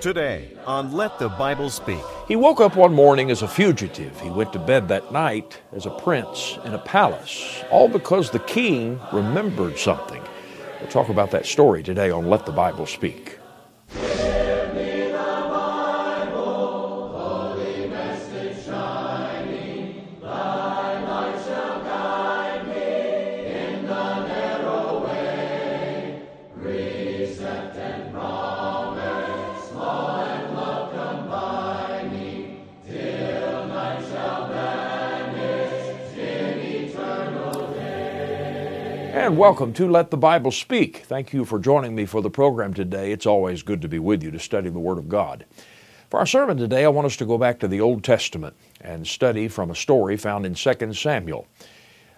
Today 0.00 0.56
on 0.64 0.92
Let 0.92 1.18
the 1.18 1.28
Bible 1.28 1.70
Speak. 1.70 1.98
He 2.28 2.36
woke 2.36 2.60
up 2.60 2.76
one 2.76 2.94
morning 2.94 3.32
as 3.32 3.42
a 3.42 3.48
fugitive. 3.48 4.20
He 4.20 4.30
went 4.30 4.52
to 4.52 4.60
bed 4.60 4.86
that 4.88 5.10
night 5.10 5.60
as 5.72 5.86
a 5.86 5.90
prince 5.90 6.56
in 6.64 6.72
a 6.72 6.78
palace, 6.78 7.64
all 7.72 7.88
because 7.88 8.30
the 8.30 8.38
king 8.38 9.00
remembered 9.12 9.76
something. 9.76 10.22
We'll 10.80 10.88
talk 10.88 11.08
about 11.08 11.32
that 11.32 11.46
story 11.46 11.82
today 11.82 12.12
on 12.12 12.30
Let 12.30 12.46
the 12.46 12.52
Bible 12.52 12.86
Speak. 12.86 13.37
And 39.28 39.36
welcome 39.36 39.74
to 39.74 39.86
Let 39.86 40.10
the 40.10 40.16
Bible 40.16 40.50
Speak. 40.50 41.04
Thank 41.04 41.34
you 41.34 41.44
for 41.44 41.58
joining 41.58 41.94
me 41.94 42.06
for 42.06 42.22
the 42.22 42.30
program 42.30 42.72
today. 42.72 43.12
It's 43.12 43.26
always 43.26 43.62
good 43.62 43.82
to 43.82 43.86
be 43.88 43.98
with 43.98 44.22
you 44.22 44.30
to 44.30 44.38
study 44.38 44.70
the 44.70 44.78
Word 44.78 44.96
of 44.96 45.06
God. 45.06 45.44
For 46.08 46.18
our 46.18 46.24
sermon 46.24 46.56
today, 46.56 46.86
I 46.86 46.88
want 46.88 47.04
us 47.04 47.16
to 47.18 47.26
go 47.26 47.36
back 47.36 47.60
to 47.60 47.68
the 47.68 47.82
Old 47.82 48.02
Testament 48.02 48.56
and 48.80 49.06
study 49.06 49.46
from 49.46 49.70
a 49.70 49.74
story 49.74 50.16
found 50.16 50.46
in 50.46 50.54
2 50.54 50.94
Samuel. 50.94 51.46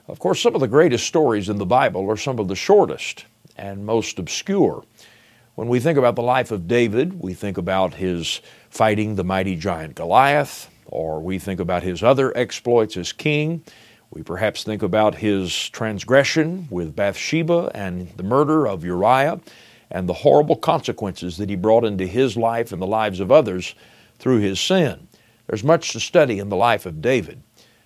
Of 0.07 0.21
course, 0.21 0.41
some 0.41 0.55
of 0.55 0.61
the 0.61 0.69
greatest 0.69 1.05
stories 1.05 1.49
in 1.49 1.59
the 1.59 1.67
Bible 1.67 2.09
are 2.09 2.17
some 2.17 2.39
of 2.39 2.47
the 2.47 2.55
shortest 2.55 3.25
and 3.57 3.85
most 3.85 4.21
obscure. 4.21 4.85
When 5.57 5.67
we 5.67 5.81
think 5.81 5.99
about 5.99 6.15
the 6.15 6.23
life 6.23 6.53
of 6.53 6.69
David, 6.69 7.21
we 7.21 7.35
think 7.35 7.59
about 7.59 7.95
his 7.95 8.41
fighting 8.69 9.17
the 9.17 9.25
mighty 9.25 9.57
giant 9.57 9.97
Goliath, 9.97 10.71
or 10.87 11.19
we 11.21 11.41
think 11.41 11.59
about 11.59 11.83
his 11.83 12.05
other 12.05 12.33
exploits 12.39 12.97
as 12.97 13.13
king. 13.13 13.65
We 14.11 14.25
perhaps 14.25 14.65
think 14.65 14.83
about 14.83 15.15
his 15.15 15.69
transgression 15.69 16.67
with 16.69 16.97
Bathsheba 16.97 17.71
and 17.75 18.09
the 18.17 18.25
murder 18.25 18.67
of 18.67 18.85
Uriah 18.85 19.39
and 19.89 20.09
the 20.09 20.15
horrible 20.15 20.57
consequences 20.57 21.37
that 21.37 21.49
he 21.49 21.55
brought 21.55 21.85
into 21.85 22.07
his 22.07 22.37
life 22.37 22.73
and 22.73 22.83
the 22.83 22.89
lives 22.89 23.21
of 23.21 23.31
others 23.31 23.77
through 24.19 24.39
his 24.39 24.61
sin. 24.61 25.07
There's 25.47 25.63
much 25.63 25.93
to 25.93 26.01
study 26.01 26.41
in 26.41 26.49
the 26.49 26.57
life 26.57 26.87
of 26.87 27.01
David. 27.01 27.41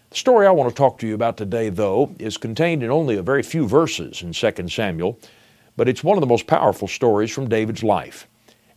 The 0.09 0.17
story 0.17 0.47
I 0.47 0.51
want 0.51 0.71
to 0.71 0.75
talk 0.75 0.99
to 0.99 1.07
you 1.07 1.15
about 1.15 1.37
today, 1.37 1.69
though, 1.69 2.15
is 2.19 2.39
contained 2.39 2.83
in 2.83 2.91
only 2.91 3.17
a 3.17 3.23
very 3.23 3.43
few 3.43 3.69
verses 3.69 4.23
in 4.23 4.33
2 4.33 4.69
Samuel, 4.69 5.19
but 5.77 5.91
it's 5.91 6.05
one 6.05 6.17
of 6.17 6.23
the 6.23 6.27
most 6.27 6.47
powerful 6.47 6.89
stories 6.89 7.33
from 7.33 7.51
David's 7.51 7.83
life. 7.83 8.29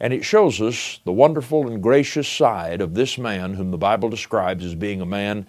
And 0.01 0.13
it 0.13 0.25
shows 0.25 0.61
us 0.61 0.99
the 1.05 1.13
wonderful 1.13 1.67
and 1.67 1.81
gracious 1.81 2.27
side 2.27 2.81
of 2.81 2.93
this 2.93 3.17
man 3.17 3.53
whom 3.53 3.71
the 3.71 3.77
Bible 3.77 4.09
describes 4.09 4.65
as 4.65 4.75
being 4.75 4.99
a 4.99 5.05
man 5.05 5.47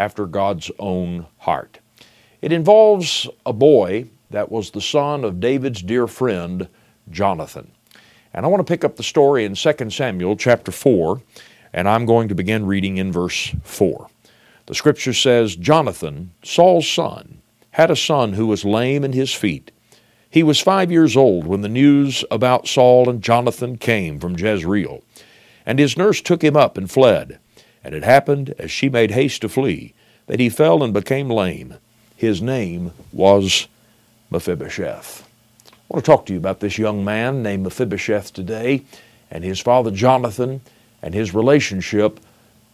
after 0.00 0.24
God's 0.24 0.70
own 0.78 1.26
heart. 1.40 1.78
It 2.40 2.52
involves 2.52 3.28
a 3.44 3.52
boy 3.52 4.08
that 4.30 4.50
was 4.50 4.70
the 4.70 4.80
son 4.80 5.24
of 5.24 5.40
David's 5.40 5.82
dear 5.82 6.06
friend, 6.06 6.68
Jonathan. 7.10 7.70
And 8.32 8.46
I 8.46 8.48
want 8.48 8.66
to 8.66 8.72
pick 8.72 8.82
up 8.82 8.96
the 8.96 9.02
story 9.02 9.44
in 9.44 9.54
2 9.54 9.90
Samuel 9.90 10.36
chapter 10.36 10.72
4, 10.72 11.20
and 11.74 11.86
I'm 11.86 12.06
going 12.06 12.28
to 12.28 12.34
begin 12.34 12.64
reading 12.64 12.96
in 12.96 13.12
verse 13.12 13.54
4. 13.62 14.08
The 14.64 14.74
scripture 14.74 15.12
says, 15.12 15.54
Jonathan, 15.54 16.32
Saul's 16.42 16.88
son, 16.88 17.42
had 17.72 17.90
a 17.90 17.96
son 17.96 18.32
who 18.32 18.46
was 18.46 18.64
lame 18.64 19.04
in 19.04 19.12
his 19.12 19.34
feet. 19.34 19.70
He 20.30 20.42
was 20.42 20.60
five 20.60 20.90
years 20.90 21.14
old 21.14 21.46
when 21.46 21.60
the 21.60 21.68
news 21.68 22.24
about 22.30 22.66
Saul 22.66 23.10
and 23.10 23.20
Jonathan 23.20 23.76
came 23.76 24.18
from 24.18 24.38
Jezreel. 24.38 25.02
And 25.66 25.78
his 25.78 25.98
nurse 25.98 26.22
took 26.22 26.42
him 26.42 26.56
up 26.56 26.78
and 26.78 26.90
fled. 26.90 27.38
And 27.82 27.94
it 27.94 28.04
happened, 28.04 28.54
as 28.58 28.70
she 28.70 28.88
made 28.88 29.12
haste 29.12 29.42
to 29.42 29.48
flee, 29.48 29.94
that 30.26 30.40
he 30.40 30.48
fell 30.48 30.82
and 30.82 30.92
became 30.92 31.30
lame. 31.30 31.74
His 32.16 32.42
name 32.42 32.92
was 33.12 33.68
Mephibosheth. 34.30 35.26
I 35.66 35.72
want 35.88 36.04
to 36.04 36.10
talk 36.10 36.26
to 36.26 36.32
you 36.32 36.38
about 36.38 36.60
this 36.60 36.78
young 36.78 37.04
man 37.04 37.42
named 37.42 37.64
Mephibosheth 37.64 38.32
today, 38.32 38.84
and 39.30 39.42
his 39.42 39.60
father 39.60 39.90
Jonathan, 39.90 40.60
and 41.02 41.14
his 41.14 41.34
relationship 41.34 42.20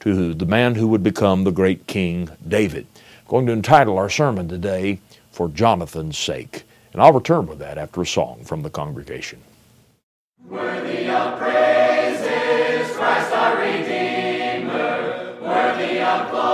to 0.01 0.35
the 0.35 0.47
man 0.47 0.75
who 0.75 0.89
would 0.89 1.03
become 1.03 1.45
the 1.45 1.51
great 1.51 1.87
King 1.87 2.29
David. 2.47 2.87
I'm 2.97 3.31
going 3.31 3.47
to 3.47 3.53
entitle 3.53 3.99
our 3.99 4.11
sermon 4.11 4.49
today, 4.49 5.01
For 5.31 5.49
Jonathan's 5.49 6.19
Sake. 6.19 6.65
And 6.93 7.03
I'll 7.03 7.13
return 7.13 7.47
with 7.47 7.59
that 7.59 7.79
after 7.79 8.03
a 8.03 8.07
song 8.07 8.43
from 8.45 8.63
the 8.63 8.71
congregation. 8.71 9.41
Worthy 10.49 11.09
of 11.09 11.39
praises, 11.39 12.95
Christ 12.97 13.33
our 13.33 13.66
worthy 16.19 16.46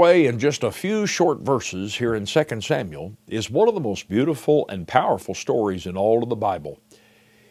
away 0.00 0.24
in 0.24 0.38
just 0.38 0.64
a 0.64 0.70
few 0.70 1.06
short 1.06 1.40
verses 1.40 1.96
here 1.96 2.14
in 2.14 2.24
2 2.24 2.62
Samuel 2.62 3.12
is 3.28 3.50
one 3.50 3.68
of 3.68 3.74
the 3.74 3.80
most 3.82 4.08
beautiful 4.08 4.64
and 4.70 4.88
powerful 4.88 5.34
stories 5.34 5.84
in 5.84 5.94
all 5.94 6.22
of 6.22 6.30
the 6.30 6.36
Bible. 6.36 6.80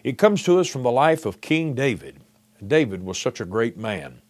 It 0.04 0.18
comes 0.18 0.42
to 0.42 0.58
us 0.58 0.68
from 0.68 0.82
the 0.82 0.90
life 0.90 1.28
of 1.28 1.42
King 1.42 1.76
David. 1.76 2.22
David 2.66 3.04
was 3.04 3.20
such 3.20 3.40
a 3.40 3.46
great 3.46 3.78
man. 3.78 4.24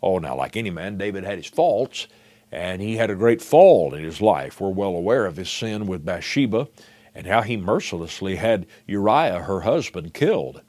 Oh, 0.00 0.20
now, 0.20 0.36
like 0.36 0.56
any 0.56 0.70
man, 0.70 0.98
David 0.98 1.24
had 1.24 1.38
his 1.38 1.48
faults, 1.48 2.06
and 2.52 2.80
he 2.80 2.94
had 2.94 3.10
a 3.10 3.16
great 3.16 3.42
fall 3.42 3.92
in 3.92 4.04
his 4.04 4.20
life. 4.20 4.60
We're 4.60 4.68
well 4.68 4.94
aware 4.94 5.26
of 5.26 5.36
his 5.36 5.50
sin 5.50 5.86
with 5.86 6.04
Bathsheba 6.04 6.68
and 7.12 7.26
how 7.26 7.42
he 7.42 7.56
mercilessly 7.56 8.36
had 8.36 8.66
Uriah, 8.86 9.40
her 9.40 9.62
husband, 9.62 10.14
killed. 10.14 10.62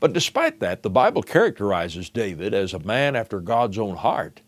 But 0.00 0.14
despite 0.14 0.60
that, 0.60 0.82
the 0.82 0.88
Bible 0.88 1.22
characterizes 1.22 2.08
David 2.08 2.54
as 2.54 2.72
a 2.72 2.78
man 2.78 3.16
after 3.16 3.38
God's 3.38 3.76
own 3.76 3.96
heart. 3.96 4.40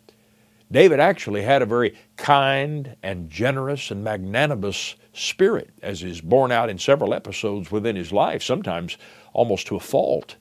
David 0.74 0.98
actually 0.98 1.42
had 1.42 1.62
a 1.62 1.66
very 1.66 1.94
kind 2.16 2.96
and 3.00 3.30
generous 3.30 3.92
and 3.92 4.02
magnanimous 4.02 4.96
spirit, 5.12 5.70
as 5.80 6.02
is 6.02 6.20
borne 6.20 6.50
out 6.50 6.68
in 6.68 6.78
several 6.78 7.14
episodes 7.14 7.70
within 7.70 7.94
his 7.94 8.10
life, 8.10 8.42
sometimes 8.42 8.98
almost 9.32 9.68
to 9.68 9.76
a 9.76 9.80
fault. 9.80 10.34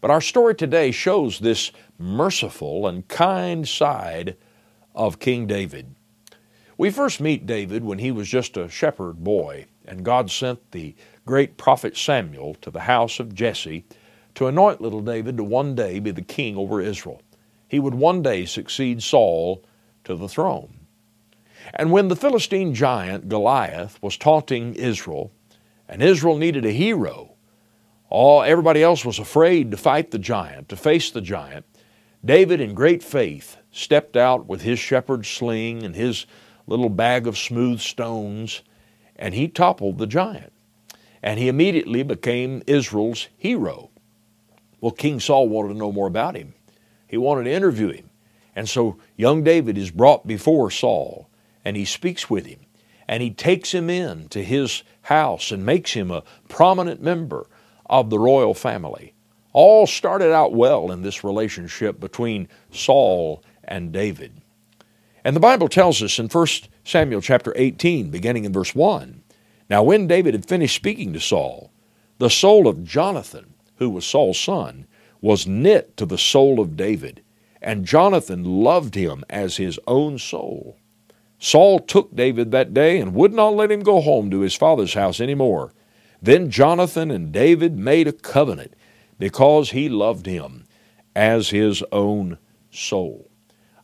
But 0.00 0.10
our 0.10 0.20
story 0.20 0.56
today 0.56 0.90
shows 0.90 1.38
this 1.38 1.70
merciful 2.00 2.88
and 2.88 3.06
kind 3.06 3.68
side 3.68 4.36
of 4.92 5.20
King 5.20 5.46
David. 5.46 5.94
We 6.76 6.90
first 6.90 7.20
meet 7.20 7.46
David 7.46 7.84
when 7.84 8.00
he 8.00 8.10
was 8.10 8.28
just 8.28 8.56
a 8.56 8.68
shepherd 8.68 9.22
boy, 9.22 9.66
and 9.84 10.04
God 10.04 10.32
sent 10.32 10.72
the 10.72 10.96
great 11.26 11.56
prophet 11.56 11.96
Samuel 11.96 12.56
to 12.56 12.72
the 12.72 12.80
house 12.80 13.20
of 13.20 13.36
Jesse 13.36 13.84
to 14.34 14.48
anoint 14.48 14.80
little 14.80 15.00
David 15.00 15.36
to 15.36 15.44
one 15.44 15.76
day 15.76 16.00
be 16.00 16.10
the 16.10 16.22
king 16.22 16.56
over 16.56 16.80
Israel. 16.80 17.22
He 17.68 17.80
would 17.80 17.94
one 17.94 18.22
day 18.22 18.44
succeed 18.44 19.02
Saul 19.02 19.64
to 20.04 20.14
the 20.14 20.28
throne. 20.28 20.86
And 21.72 21.90
when 21.90 22.08
the 22.08 22.16
Philistine 22.16 22.74
giant 22.74 23.28
Goliath 23.28 23.98
was 24.02 24.16
taunting 24.16 24.74
Israel, 24.74 25.32
and 25.88 26.02
Israel 26.02 26.36
needed 26.36 26.64
a 26.64 26.72
hero, 26.72 27.34
all 28.10 28.42
everybody 28.42 28.82
else 28.82 29.04
was 29.04 29.18
afraid 29.18 29.70
to 29.70 29.76
fight 29.76 30.10
the 30.10 30.18
giant, 30.18 30.68
to 30.68 30.76
face 30.76 31.10
the 31.10 31.20
giant. 31.20 31.64
David, 32.24 32.60
in 32.60 32.74
great 32.74 33.02
faith, 33.02 33.56
stepped 33.70 34.16
out 34.16 34.46
with 34.46 34.62
his 34.62 34.78
shepherd's 34.78 35.28
sling 35.28 35.82
and 35.82 35.96
his 35.96 36.26
little 36.66 36.88
bag 36.88 37.26
of 37.26 37.36
smooth 37.36 37.80
stones, 37.80 38.62
and 39.16 39.34
he 39.34 39.48
toppled 39.48 39.98
the 39.98 40.06
giant. 40.06 40.52
And 41.22 41.38
he 41.38 41.48
immediately 41.48 42.02
became 42.02 42.62
Israel's 42.66 43.28
hero. 43.36 43.90
Well, 44.80 44.92
King 44.92 45.18
Saul 45.20 45.48
wanted 45.48 45.72
to 45.72 45.78
know 45.78 45.92
more 45.92 46.06
about 46.06 46.36
him. 46.36 46.54
He 47.14 47.18
wanted 47.18 47.44
to 47.44 47.52
interview 47.52 47.90
him. 47.90 48.10
And 48.56 48.68
so 48.68 48.98
young 49.16 49.44
David 49.44 49.78
is 49.78 49.92
brought 49.92 50.26
before 50.26 50.68
Saul, 50.68 51.30
and 51.64 51.76
he 51.76 51.84
speaks 51.84 52.28
with 52.28 52.44
him, 52.44 52.58
and 53.06 53.22
he 53.22 53.30
takes 53.30 53.72
him 53.72 53.88
in 53.88 54.26
to 54.30 54.42
his 54.42 54.82
house 55.02 55.52
and 55.52 55.64
makes 55.64 55.92
him 55.92 56.10
a 56.10 56.24
prominent 56.48 57.00
member 57.00 57.46
of 57.86 58.10
the 58.10 58.18
royal 58.18 58.52
family. 58.52 59.14
All 59.52 59.86
started 59.86 60.32
out 60.32 60.54
well 60.54 60.90
in 60.90 61.02
this 61.02 61.22
relationship 61.22 62.00
between 62.00 62.48
Saul 62.72 63.44
and 63.62 63.92
David. 63.92 64.42
And 65.22 65.36
the 65.36 65.40
Bible 65.40 65.68
tells 65.68 66.02
us 66.02 66.18
in 66.18 66.26
1 66.26 66.46
Samuel 66.82 67.20
chapter 67.20 67.52
18, 67.54 68.10
beginning 68.10 68.44
in 68.44 68.52
verse 68.52 68.74
1 68.74 69.22
Now, 69.70 69.84
when 69.84 70.08
David 70.08 70.34
had 70.34 70.48
finished 70.48 70.74
speaking 70.74 71.12
to 71.12 71.20
Saul, 71.20 71.70
the 72.18 72.28
soul 72.28 72.66
of 72.66 72.82
Jonathan, 72.82 73.54
who 73.76 73.88
was 73.88 74.04
Saul's 74.04 74.40
son, 74.40 74.88
was 75.24 75.46
knit 75.46 75.96
to 75.96 76.04
the 76.04 76.18
soul 76.18 76.60
of 76.60 76.76
David, 76.76 77.22
and 77.62 77.86
Jonathan 77.86 78.44
loved 78.44 78.94
him 78.94 79.24
as 79.30 79.56
his 79.56 79.80
own 79.86 80.18
soul. 80.18 80.76
Saul 81.38 81.80
took 81.80 82.14
David 82.14 82.50
that 82.50 82.74
day 82.74 83.00
and 83.00 83.14
would 83.14 83.32
not 83.32 83.54
let 83.54 83.72
him 83.72 83.80
go 83.80 84.02
home 84.02 84.30
to 84.30 84.40
his 84.40 84.54
father's 84.54 84.92
house 84.92 85.20
any 85.20 85.34
more. 85.34 85.72
Then 86.20 86.50
Jonathan 86.50 87.10
and 87.10 87.32
David 87.32 87.78
made 87.78 88.06
a 88.06 88.12
covenant 88.12 88.74
because 89.18 89.70
he 89.70 89.88
loved 89.88 90.26
him 90.26 90.66
as 91.16 91.48
his 91.48 91.82
own 91.90 92.36
soul. 92.70 93.30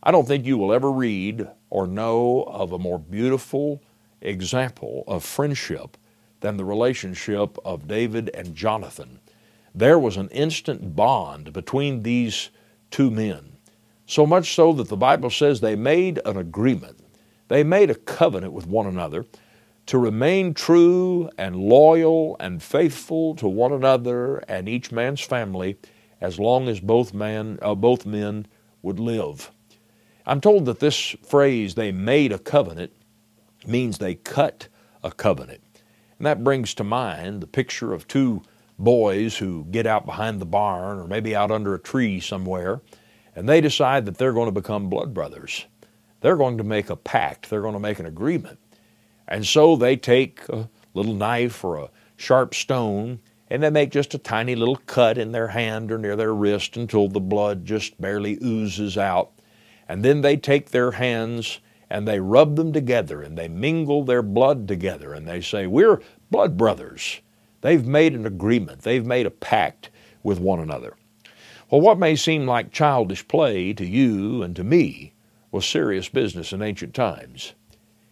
I 0.03 0.11
don't 0.11 0.27
think 0.27 0.45
you 0.45 0.59
will 0.59 0.71
ever 0.71 0.91
read 0.91 1.47
or 1.71 1.87
know 1.87 2.43
of 2.43 2.71
a 2.71 2.77
more 2.77 2.99
beautiful 2.99 3.81
example 4.21 5.03
of 5.07 5.23
friendship 5.23 5.97
than 6.41 6.57
the 6.57 6.65
relationship 6.65 7.57
of 7.65 7.87
David 7.87 8.29
and 8.35 8.53
Jonathan. 8.53 9.21
There 9.73 9.97
was 9.97 10.17
an 10.17 10.29
instant 10.29 10.95
bond 10.95 11.53
between 11.53 12.03
these 12.03 12.49
two 12.89 13.09
men, 13.09 13.53
so 14.05 14.25
much 14.25 14.53
so 14.53 14.73
that 14.73 14.89
the 14.89 14.97
Bible 14.97 15.29
says 15.29 15.61
they 15.61 15.75
made 15.75 16.19
an 16.25 16.37
agreement. 16.37 16.99
They 17.47 17.63
made 17.63 17.89
a 17.89 17.95
covenant 17.95 18.53
with 18.53 18.67
one 18.67 18.87
another 18.87 19.25
to 19.87 19.97
remain 19.97 20.53
true 20.53 21.29
and 21.37 21.55
loyal 21.55 22.35
and 22.39 22.61
faithful 22.61 23.35
to 23.35 23.47
one 23.47 23.73
another 23.73 24.37
and 24.47 24.69
each 24.69 24.91
man's 24.91 25.21
family 25.21 25.77
as 26.19 26.39
long 26.39 26.67
as 26.67 26.79
both, 26.79 27.13
man, 27.13 27.57
uh, 27.61 27.73
both 27.73 28.05
men 28.05 28.45
would 28.81 28.99
live. 28.99 29.51
I'm 30.25 30.39
told 30.39 30.65
that 30.65 30.79
this 30.79 31.15
phrase, 31.25 31.75
they 31.75 31.91
made 31.91 32.31
a 32.31 32.39
covenant, 32.39 32.93
means 33.65 33.97
they 33.97 34.15
cut 34.15 34.67
a 35.03 35.11
covenant. 35.11 35.61
And 36.19 36.25
that 36.25 36.43
brings 36.43 36.73
to 36.75 36.83
mind 36.83 37.41
the 37.41 37.47
picture 37.47 37.93
of 37.93 38.07
two 38.07 38.43
boys 38.83 39.37
who 39.37 39.65
get 39.71 39.85
out 39.85 40.05
behind 40.05 40.39
the 40.39 40.45
barn 40.45 40.99
or 40.99 41.07
maybe 41.07 41.35
out 41.35 41.51
under 41.51 41.73
a 41.73 41.79
tree 41.79 42.19
somewhere, 42.19 42.81
and 43.35 43.47
they 43.47 43.61
decide 43.61 44.05
that 44.05 44.17
they're 44.17 44.33
going 44.33 44.47
to 44.47 44.51
become 44.51 44.89
blood 44.89 45.13
brothers. 45.13 45.65
They're 46.21 46.37
going 46.37 46.57
to 46.57 46.63
make 46.63 46.89
a 46.89 46.95
pact, 46.95 47.49
they're 47.49 47.61
going 47.61 47.73
to 47.73 47.79
make 47.79 47.99
an 47.99 48.05
agreement. 48.05 48.59
And 49.27 49.45
so 49.45 49.75
they 49.75 49.95
take 49.95 50.47
a 50.49 50.69
little 50.93 51.13
knife 51.13 51.63
or 51.63 51.77
a 51.77 51.89
sharp 52.17 52.53
stone 52.53 53.19
and 53.49 53.61
they 53.61 53.69
make 53.69 53.91
just 53.91 54.13
a 54.13 54.17
tiny 54.17 54.55
little 54.55 54.77
cut 54.77 55.17
in 55.17 55.33
their 55.33 55.49
hand 55.49 55.91
or 55.91 55.97
near 55.97 56.15
their 56.15 56.33
wrist 56.33 56.77
until 56.77 57.09
the 57.09 57.19
blood 57.19 57.65
just 57.65 57.99
barely 57.99 58.37
oozes 58.41 58.97
out. 58.97 59.31
And 59.89 60.05
then 60.05 60.21
they 60.21 60.37
take 60.37 60.69
their 60.69 60.91
hands 60.91 61.59
and 61.89 62.07
they 62.07 62.21
rub 62.21 62.55
them 62.55 62.71
together 62.71 63.21
and 63.21 63.37
they 63.37 63.49
mingle 63.49 64.05
their 64.05 64.21
blood 64.21 64.69
together 64.69 65.13
and 65.13 65.27
they 65.27 65.41
say, 65.41 65.67
We're 65.67 66.01
blood 66.29 66.55
brothers. 66.55 67.19
They've 67.61 67.85
made 67.85 68.13
an 68.13 68.25
agreement, 68.25 68.81
they've 68.81 69.05
made 69.05 69.25
a 69.25 69.31
pact 69.31 69.89
with 70.23 70.39
one 70.39 70.59
another. 70.59 70.95
Well, 71.69 71.81
what 71.81 71.99
may 71.99 72.15
seem 72.15 72.45
like 72.45 72.71
childish 72.71 73.27
play 73.27 73.71
to 73.73 73.85
you 73.85 74.43
and 74.43 74.55
to 74.55 74.63
me 74.63 75.13
was 75.51 75.65
serious 75.65 76.09
business 76.09 76.51
in 76.51 76.61
ancient 76.61 76.93
times. 76.93 77.53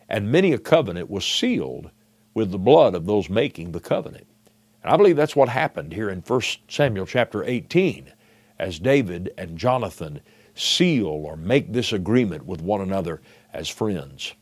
And 0.08 0.32
many 0.32 0.54
a 0.54 0.58
covenant 0.58 1.10
was 1.10 1.26
sealed 1.26 1.92
with 2.34 2.52
the 2.52 2.58
blood 2.58 2.96
of 2.96 3.06
those 3.06 3.30
making 3.30 3.72
the 3.72 3.80
covenant. 3.80 4.28
And 4.84 4.94
I 4.94 4.98
believe 4.98 5.18
that's 5.18 5.36
what 5.36 5.50
happened 5.50 5.94
here 5.94 6.10
in 6.10 6.22
1 6.22 6.42
Samuel 6.68 7.06
chapter 7.06 7.44
18 7.44 8.14
as 8.58 8.80
David 8.80 9.34
and 9.38 9.58
Jonathan 9.58 10.22
seal 10.56 11.08
or 11.08 11.36
make 11.36 11.74
this 11.74 11.92
agreement 11.94 12.46
with 12.46 12.62
one 12.62 12.82
another 12.82 13.22
as 13.54 13.68
friends. 13.70 14.34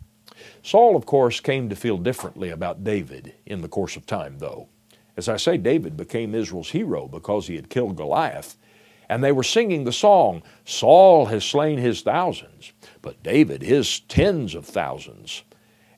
Saul, 0.62 0.95
of 0.95 1.06
course, 1.06 1.39
came 1.39 1.69
to 1.69 1.75
feel 1.75 1.98
differently 1.98 2.50
about 2.50 2.83
David 2.83 3.33
in 3.45 3.62
the 3.62 3.68
course 3.68 3.95
of 3.95 4.06
time, 4.06 4.38
though. 4.39 4.69
As 5.18 5.28
I 5.28 5.38
say, 5.38 5.58
David 5.58 5.98
became 5.98 6.36
Israel's 6.36 6.69
hero 6.69 7.08
because 7.08 7.48
he 7.48 7.56
had 7.56 7.69
killed 7.69 7.98
Goliath. 7.98 8.56
And 9.10 9.24
they 9.24 9.31
were 9.31 9.44
singing 9.44 9.84
the 9.84 9.92
song, 9.92 10.44
Saul 10.64 11.25
has 11.28 11.44
slain 11.44 11.80
his 11.80 12.02
thousands, 12.02 12.74
but 13.02 13.24
David 13.24 13.62
his 13.62 14.02
tens 14.02 14.54
of 14.54 14.66
thousands. 14.66 15.44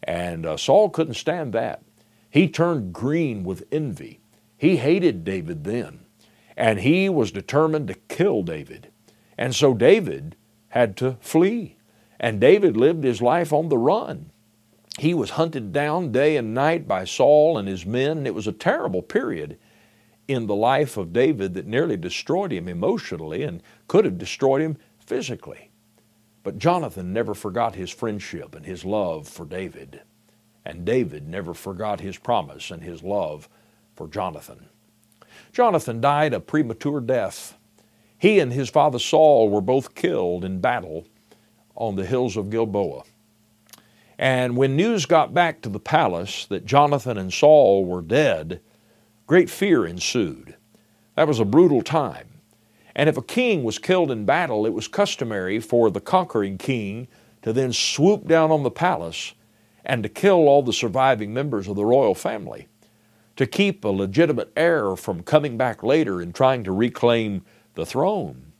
And 0.03 0.45
uh, 0.45 0.57
Saul 0.57 0.89
couldn't 0.89 1.15
stand 1.15 1.53
that. 1.53 1.83
He 2.29 2.47
turned 2.47 2.93
green 2.93 3.43
with 3.43 3.67
envy. 3.71 4.21
He 4.57 4.77
hated 4.77 5.23
David 5.23 5.63
then. 5.63 5.99
And 6.55 6.79
he 6.79 7.09
was 7.09 7.31
determined 7.31 7.87
to 7.87 7.95
kill 7.95 8.43
David. 8.43 8.91
And 9.37 9.55
so 9.55 9.73
David 9.73 10.35
had 10.69 10.95
to 10.97 11.17
flee. 11.19 11.77
And 12.19 12.39
David 12.39 12.77
lived 12.77 13.03
his 13.03 13.21
life 13.21 13.51
on 13.51 13.69
the 13.69 13.77
run. 13.77 14.31
He 14.99 15.13
was 15.13 15.31
hunted 15.31 15.71
down 15.71 16.11
day 16.11 16.37
and 16.37 16.53
night 16.53 16.87
by 16.87 17.05
Saul 17.05 17.57
and 17.57 17.67
his 17.67 17.85
men, 17.85 18.27
it 18.27 18.35
was 18.35 18.47
a 18.47 18.51
terrible 18.51 19.01
period 19.01 19.57
in 20.27 20.45
the 20.45 20.55
life 20.55 20.97
of 20.97 21.13
David 21.13 21.53
that 21.55 21.65
nearly 21.65 21.97
destroyed 21.97 22.51
him 22.51 22.67
emotionally 22.67 23.43
and 23.43 23.63
could 23.87 24.05
have 24.05 24.17
destroyed 24.17 24.61
him 24.61 24.77
physically. 24.99 25.71
But 26.43 26.59
Jonathan 26.59 27.13
never 27.13 27.33
forgot 27.33 27.75
his 27.75 27.89
friendship 27.89 28.53
and 28.53 28.65
his 28.65 28.85
love 28.85 29.27
for 29.27 29.45
David. 29.45 30.01
And 30.65 30.85
David 30.85 31.27
never 31.27 31.53
forgot 31.53 32.01
his 32.01 32.17
promise 32.17 32.69
and 32.69 32.83
his 32.83 33.01
love 33.01 33.49
for 33.95 34.07
Jonathan. 34.07 34.69
Jonathan 35.51 35.99
died 35.99 36.33
a 36.33 36.39
premature 36.39 37.01
death 37.01 37.57
he 38.19 38.39
and 38.39 38.51
his 38.51 38.69
father 38.69 38.99
Saul 38.99 39.49
were 39.49 39.61
both 39.61 39.95
killed 39.95 40.43
in 40.43 40.59
battle 40.59 41.07
on 41.73 41.95
the 41.95 42.05
hills 42.05 42.35
of 42.35 42.49
Gilboa. 42.49 43.03
And 44.19 44.57
when 44.57 44.75
news 44.75 45.05
got 45.05 45.33
back 45.33 45.61
to 45.61 45.69
the 45.69 45.79
palace 45.79 46.45
that 46.47 46.65
Jonathan 46.65 47.17
and 47.17 47.31
Saul 47.31 47.85
were 47.85 48.01
dead, 48.01 48.59
great 49.27 49.49
fear 49.49 49.85
ensued. 49.85 50.57
That 51.15 51.25
was 51.25 51.39
a 51.39 51.45
brutal 51.45 51.81
time. 51.81 52.27
And 52.93 53.07
if 53.07 53.15
a 53.15 53.21
king 53.21 53.63
was 53.63 53.79
killed 53.79 54.11
in 54.11 54.25
battle, 54.25 54.65
it 54.65 54.73
was 54.73 54.89
customary 54.89 55.61
for 55.61 55.89
the 55.89 56.01
conquering 56.01 56.57
king 56.57 57.07
to 57.43 57.53
then 57.53 57.71
swoop 57.71 58.27
down 58.27 58.51
on 58.51 58.63
the 58.63 58.69
palace 58.69 59.35
and 59.85 60.03
to 60.03 60.09
kill 60.09 60.49
all 60.49 60.63
the 60.63 60.73
surviving 60.73 61.33
members 61.33 61.69
of 61.69 61.77
the 61.77 61.85
royal 61.85 62.13
family, 62.13 62.67
to 63.37 63.47
keep 63.47 63.85
a 63.85 63.87
legitimate 63.87 64.51
heir 64.57 64.97
from 64.97 65.23
coming 65.23 65.55
back 65.55 65.81
later 65.81 66.19
and 66.19 66.35
trying 66.35 66.65
to 66.65 66.73
reclaim 66.73 67.45
the 67.75 67.85
throne. 67.85 68.51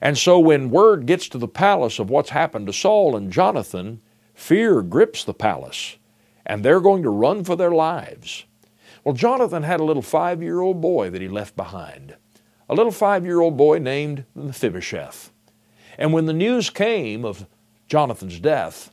And 0.00 0.16
so 0.16 0.38
when 0.38 0.70
word 0.70 1.06
gets 1.06 1.28
to 1.30 1.38
the 1.38 1.48
palace 1.48 1.98
of 1.98 2.08
what's 2.08 2.30
happened 2.30 2.68
to 2.68 2.72
Saul 2.72 3.16
and 3.16 3.32
Jonathan, 3.32 4.00
fear 4.42 4.82
grips 4.82 5.22
the 5.22 5.32
palace, 5.32 5.98
and 6.44 6.64
they're 6.64 6.80
going 6.80 7.04
to 7.04 7.10
run 7.10 7.44
for 7.44 7.54
their 7.54 7.70
lives. 7.70 8.44
Well, 9.04 9.14
Jonathan 9.14 9.62
had 9.62 9.78
a 9.78 9.84
little 9.84 10.02
five 10.02 10.42
year 10.42 10.60
old 10.60 10.80
boy 10.80 11.10
that 11.10 11.22
he 11.22 11.28
left 11.28 11.54
behind, 11.54 12.16
a 12.68 12.74
little 12.74 12.90
five 12.92 13.24
year 13.24 13.40
old 13.40 13.56
boy 13.56 13.78
named 13.78 14.24
Mephibosheth. 14.34 15.30
And 15.96 16.12
when 16.12 16.26
the 16.26 16.32
news 16.32 16.70
came 16.70 17.24
of 17.24 17.46
Jonathan's 17.86 18.40
death, 18.40 18.90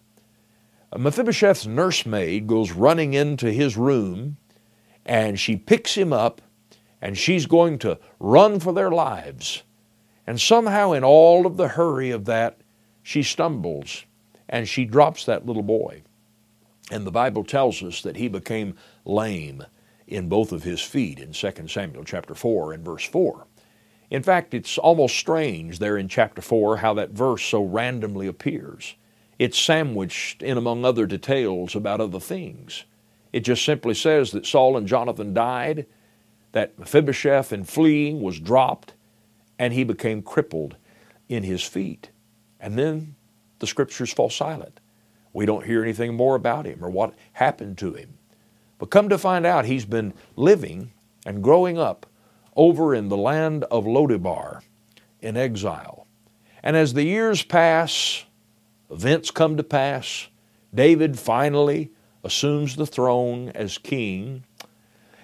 Mephibosheth's 0.95 1.65
nursemaid 1.65 2.45
goes 2.45 2.71
running 2.71 3.15
into 3.15 3.51
his 3.51 3.75
room 3.75 4.37
and 5.05 5.39
she 5.39 5.55
picks 5.55 5.95
him 5.95 6.13
up 6.13 6.41
and 7.01 7.17
she's 7.17 7.47
going 7.47 7.79
to 7.79 7.97
run 8.19 8.59
for 8.59 8.71
their 8.71 8.91
lives. 8.91 9.63
And 10.27 10.39
somehow, 10.39 10.91
in 10.91 11.03
all 11.03 11.47
of 11.47 11.57
the 11.57 11.69
hurry 11.69 12.11
of 12.11 12.25
that, 12.25 12.61
she 13.01 13.23
stumbles 13.23 14.05
and 14.49 14.67
she 14.67 14.83
drops 14.83 15.25
that 15.25 15.45
little 15.45 15.63
boy. 15.63 16.01
And 16.91 17.05
the 17.05 17.11
Bible 17.11 17.43
tells 17.43 17.81
us 17.83 18.01
that 18.01 18.17
he 18.17 18.27
became 18.27 18.75
lame 19.05 19.63
in 20.07 20.27
both 20.27 20.51
of 20.51 20.63
his 20.63 20.81
feet 20.81 21.19
in 21.19 21.33
2 21.33 21.67
Samuel 21.67 22.03
chapter 22.03 22.33
4 22.33 22.73
and 22.73 22.83
verse 22.83 23.05
4. 23.05 23.45
In 24.09 24.23
fact, 24.23 24.55
it's 24.55 24.79
almost 24.79 25.15
strange 25.15 25.77
there 25.77 25.97
in 25.97 26.07
chapter 26.07 26.41
4 26.41 26.77
how 26.77 26.95
that 26.95 27.11
verse 27.11 27.43
so 27.43 27.63
randomly 27.63 28.25
appears. 28.25 28.95
It's 29.37 29.57
sandwiched 29.57 30.41
in 30.41 30.57
among 30.57 30.83
other 30.83 31.05
details 31.05 31.75
about 31.75 32.01
other 32.01 32.19
things. 32.19 32.85
It 33.31 33.41
just 33.41 33.63
simply 33.63 33.93
says 33.93 34.31
that 34.31 34.47
Saul 34.47 34.75
and 34.75 34.87
Jonathan 34.87 35.35
died, 35.35 35.85
that 36.53 36.79
Mephibosheth 36.79 37.53
in 37.53 37.63
fleeing 37.63 38.21
was 38.21 38.39
dropped, 38.39 38.95
and 39.59 39.73
he 39.73 39.83
became 39.83 40.23
crippled 40.23 40.75
in 41.29 41.43
his 41.43 41.63
feet. 41.63 42.09
And 42.59 42.77
then 42.77 43.15
the 43.59 43.67
scriptures 43.67 44.13
fall 44.13 44.29
silent. 44.29 44.79
We 45.33 45.45
don't 45.45 45.65
hear 45.65 45.83
anything 45.83 46.15
more 46.15 46.35
about 46.35 46.65
him 46.65 46.83
or 46.83 46.89
what 46.89 47.13
happened 47.33 47.77
to 47.79 47.93
him. 47.93 48.17
But 48.77 48.89
come 48.89 49.09
to 49.09 49.17
find 49.17 49.45
out, 49.45 49.65
he's 49.65 49.85
been 49.85 50.13
living 50.35 50.91
and 51.25 51.43
growing 51.43 51.77
up 51.77 52.05
over 52.55 52.95
in 52.95 53.09
the 53.09 53.17
land 53.17 53.63
of 53.65 53.85
Lodebar 53.85 54.61
in 55.21 55.37
exile. 55.37 56.07
And 56.63 56.75
as 56.75 56.93
the 56.93 57.03
years 57.03 57.43
pass, 57.43 58.25
events 58.89 59.31
come 59.31 59.57
to 59.57 59.63
pass, 59.63 60.27
David 60.73 61.19
finally 61.19 61.91
assumes 62.23 62.75
the 62.75 62.85
throne 62.85 63.49
as 63.55 63.77
king. 63.77 64.43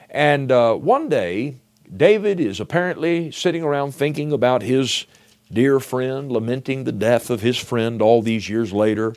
And 0.10 0.52
uh, 0.52 0.76
one 0.76 1.10
day, 1.10 1.58
David 1.96 2.40
is 2.40 2.60
apparently 2.60 3.32
sitting 3.32 3.64
around 3.64 3.94
thinking 3.94 4.32
about 4.32 4.62
his 4.62 5.06
dear 5.52 5.80
friend, 5.80 6.32
lamenting 6.32 6.84
the 6.84 6.92
death 6.92 7.30
of 7.30 7.42
his 7.42 7.58
friend 7.58 8.02
all 8.02 8.22
these 8.22 8.50
years 8.50 8.74
later, 8.74 9.16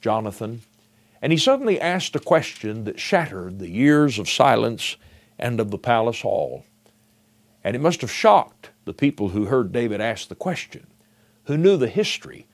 Jonathan. 0.00 0.62
And 1.22 1.32
he 1.32 1.38
suddenly 1.38 1.80
asked 1.80 2.16
a 2.16 2.20
question 2.20 2.84
that 2.84 3.00
shattered 3.00 3.58
the 3.58 3.70
years 3.70 4.18
of 4.18 4.28
silence 4.28 4.96
and 5.38 5.60
of 5.60 5.70
the 5.70 5.78
palace 5.78 6.22
hall. 6.22 6.64
And 7.62 7.76
it 7.76 7.80
must 7.80 8.00
have 8.00 8.10
shocked 8.10 8.70
the 8.84 8.94
people 8.94 9.30
who 9.30 9.46
heard 9.46 9.72
David 9.72 10.00
ask 10.00 10.28
the 10.28 10.34
question, 10.34 10.86
who 11.44 11.58
knew 11.58 11.76
the 11.76 11.88
history 11.88 12.46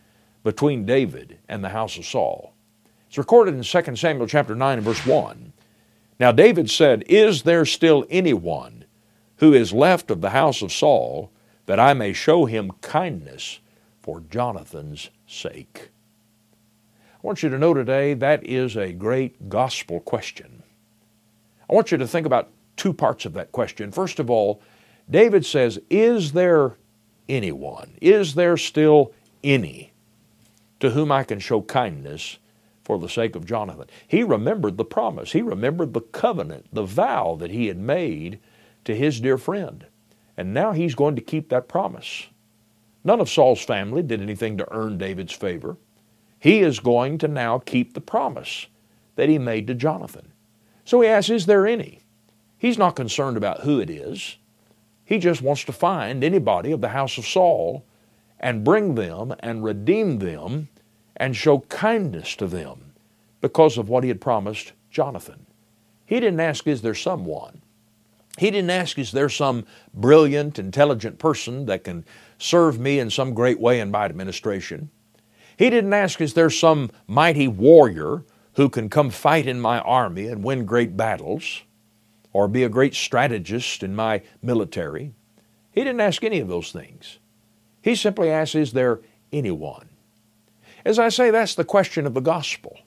between 0.42 0.86
David 0.86 1.38
and 1.48 1.62
the 1.62 1.70
house 1.70 1.96
of 1.98 2.04
Saul. 2.04 2.54
It's 3.08 3.18
recorded 3.18 3.54
in 3.54 3.62
2 3.62 3.96
Samuel 3.96 4.26
chapter 4.26 4.54
9 4.54 4.78
and 4.78 4.86
verse 4.86 5.04
1. 5.06 5.52
Now 6.18 6.32
David 6.32 6.70
said, 6.70 7.04
Is 7.06 7.42
there 7.42 7.64
still 7.64 8.04
anyone 8.10 8.84
who 9.36 9.52
is 9.52 9.72
left 9.72 10.10
of 10.10 10.20
the 10.20 10.30
house 10.30 10.62
of 10.62 10.72
Saul 10.72 11.30
that 11.66 11.80
I 11.80 11.94
may 11.94 12.12
show 12.12 12.46
him 12.46 12.72
kindness 12.80 13.60
for 14.00 14.20
Jonathan's 14.20 15.10
sake? 15.26 15.90
I 17.14 17.26
want 17.26 17.42
you 17.42 17.48
to 17.48 17.58
know 17.58 17.74
today 17.74 18.14
that 18.14 18.46
is 18.46 18.76
a 18.76 18.92
great 18.92 19.48
gospel 19.48 20.00
question. 20.00 20.62
I 21.68 21.74
want 21.74 21.90
you 21.90 21.98
to 21.98 22.06
think 22.06 22.26
about 22.26 22.50
two 22.76 22.92
parts 22.92 23.24
of 23.24 23.32
that 23.34 23.52
question. 23.52 23.90
First 23.90 24.20
of 24.20 24.30
all, 24.30 24.62
David 25.10 25.44
says, 25.44 25.78
Is 25.90 26.32
there 26.32 26.76
anyone? 27.28 27.96
Is 28.00 28.34
there 28.34 28.56
still 28.56 29.12
any 29.42 29.92
to 30.80 30.90
whom 30.90 31.10
I 31.10 31.24
can 31.24 31.38
show 31.38 31.62
kindness 31.62 32.38
for 32.84 32.98
the 32.98 33.08
sake 33.08 33.34
of 33.34 33.46
Jonathan? 33.46 33.86
He 34.06 34.22
remembered 34.22 34.76
the 34.76 34.84
promise, 34.84 35.32
he 35.32 35.42
remembered 35.42 35.94
the 35.94 36.00
covenant, 36.00 36.66
the 36.72 36.84
vow 36.84 37.36
that 37.40 37.50
he 37.50 37.66
had 37.66 37.78
made 37.78 38.38
to 38.84 38.94
his 38.94 39.20
dear 39.20 39.38
friend. 39.38 39.86
And 40.36 40.52
now 40.52 40.72
he's 40.72 40.94
going 40.94 41.16
to 41.16 41.22
keep 41.22 41.48
that 41.48 41.68
promise. 41.68 42.26
None 43.04 43.20
of 43.20 43.30
Saul's 43.30 43.62
family 43.62 44.02
did 44.02 44.20
anything 44.20 44.58
to 44.58 44.72
earn 44.72 44.98
David's 44.98 45.32
favor. 45.32 45.76
He 46.38 46.60
is 46.60 46.80
going 46.80 47.18
to 47.18 47.28
now 47.28 47.58
keep 47.58 47.94
the 47.94 48.00
promise 48.00 48.66
that 49.14 49.28
he 49.28 49.38
made 49.38 49.66
to 49.68 49.74
Jonathan. 49.74 50.32
So 50.84 51.00
he 51.00 51.08
asks, 51.08 51.30
Is 51.30 51.46
there 51.46 51.66
any? 51.66 52.00
He's 52.58 52.78
not 52.78 52.96
concerned 52.96 53.36
about 53.36 53.60
who 53.60 53.80
it 53.80 53.90
is. 53.90 54.36
He 55.04 55.18
just 55.18 55.42
wants 55.42 55.64
to 55.64 55.72
find 55.72 56.24
anybody 56.24 56.72
of 56.72 56.80
the 56.80 56.88
house 56.88 57.16
of 57.16 57.26
Saul 57.26 57.84
and 58.40 58.64
bring 58.64 58.96
them 58.96 59.34
and 59.40 59.64
redeem 59.64 60.18
them 60.18 60.68
and 61.16 61.34
show 61.36 61.60
kindness 61.60 62.34
to 62.36 62.46
them 62.46 62.92
because 63.40 63.78
of 63.78 63.88
what 63.88 64.04
he 64.04 64.08
had 64.08 64.20
promised 64.20 64.72
Jonathan. 64.90 65.46
He 66.04 66.20
didn't 66.20 66.40
ask, 66.40 66.66
Is 66.66 66.82
there 66.82 66.94
someone? 66.94 67.62
He 68.38 68.50
didn't 68.50 68.70
ask, 68.70 68.98
Is 68.98 69.12
there 69.12 69.28
some 69.28 69.64
brilliant, 69.94 70.58
intelligent 70.58 71.18
person 71.18 71.66
that 71.66 71.84
can 71.84 72.04
serve 72.38 72.78
me 72.78 72.98
in 72.98 73.10
some 73.10 73.34
great 73.34 73.58
way 73.58 73.80
in 73.80 73.90
my 73.90 74.04
administration? 74.04 74.90
He 75.56 75.70
didn't 75.70 75.92
ask, 75.92 76.20
Is 76.20 76.34
there 76.34 76.50
some 76.50 76.90
mighty 77.06 77.48
warrior 77.48 78.24
who 78.54 78.68
can 78.68 78.88
come 78.88 79.10
fight 79.10 79.46
in 79.46 79.60
my 79.60 79.80
army 79.80 80.26
and 80.26 80.44
win 80.44 80.66
great 80.66 80.96
battles 80.96 81.62
or 82.32 82.48
be 82.48 82.62
a 82.62 82.68
great 82.68 82.94
strategist 82.94 83.82
in 83.82 83.94
my 83.94 84.22
military? 84.42 85.12
He 85.72 85.82
didn't 85.82 86.00
ask 86.00 86.22
any 86.22 86.40
of 86.40 86.48
those 86.48 86.72
things. 86.72 87.18
He 87.82 87.94
simply 87.94 88.30
asked, 88.30 88.54
Is 88.54 88.72
there 88.72 89.00
anyone? 89.32 89.88
As 90.84 90.98
I 90.98 91.08
say, 91.08 91.30
that's 91.30 91.54
the 91.54 91.64
question 91.64 92.06
of 92.06 92.14
the 92.14 92.20
gospel. 92.20 92.78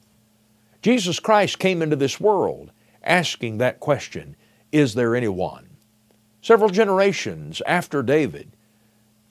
Jesus 0.82 1.20
Christ 1.20 1.60
came 1.60 1.82
into 1.82 1.96
this 1.96 2.20
world 2.20 2.72
asking 3.03 3.58
that 3.58 3.79
question 3.79 4.36
Is 4.71 4.93
there 4.93 5.15
anyone? 5.15 5.67
Several 6.41 6.69
generations 6.69 7.61
after 7.65 8.01
David, 8.01 8.51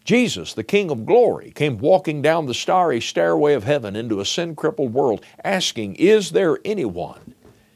Jesus, 0.05 0.55
the 0.55 0.65
King 0.65 0.91
of 0.91 1.07
glory, 1.07 1.53
came 1.55 1.79
walking 1.79 2.23
down 2.23 2.47
the 2.47 2.55
starry 2.55 3.01
stairway 3.01 3.55
of 3.55 3.65
heaven 3.65 3.95
into 3.95 4.21
a 4.21 4.25
sin 4.25 4.57
crippled 4.57 4.95
world, 4.95 5.25
asking, 5.45 5.97
Is 5.97 6.31
there 6.31 6.59
anyone? 6.65 7.35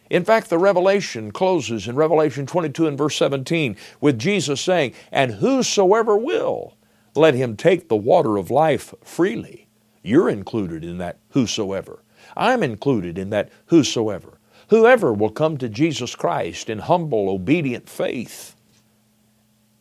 In 0.09 0.25
fact, 0.25 0.51
the 0.51 0.59
revelation 0.59 1.31
closes 1.31 1.89
in 1.89 1.97
Revelation 1.97 2.47
22 2.47 2.87
and 2.87 2.99
verse 2.99 3.17
17 3.17 3.77
with 4.01 4.19
Jesus 4.19 4.61
saying, 4.61 4.93
And 5.11 5.33
whosoever 5.33 6.17
will, 6.17 6.75
let 7.15 7.35
him 7.35 7.57
take 7.57 7.89
the 7.89 7.97
water 7.97 8.37
of 8.37 8.51
life 8.51 8.95
freely. 9.03 9.69
You're 10.03 10.29
included 10.29 10.85
in 10.85 10.99
that 10.99 11.19
whosoever. 11.31 12.03
I'm 12.37 12.63
included 12.63 13.19
in 13.19 13.31
that 13.31 13.51
whosoever. 13.67 14.39
Whoever 14.73 15.13
will 15.13 15.29
come 15.29 15.59
to 15.59 15.69
Jesus 15.69 16.15
Christ 16.15 16.71
in 16.71 16.79
humble, 16.79 17.29
obedient 17.29 17.91
faith 17.91 18.57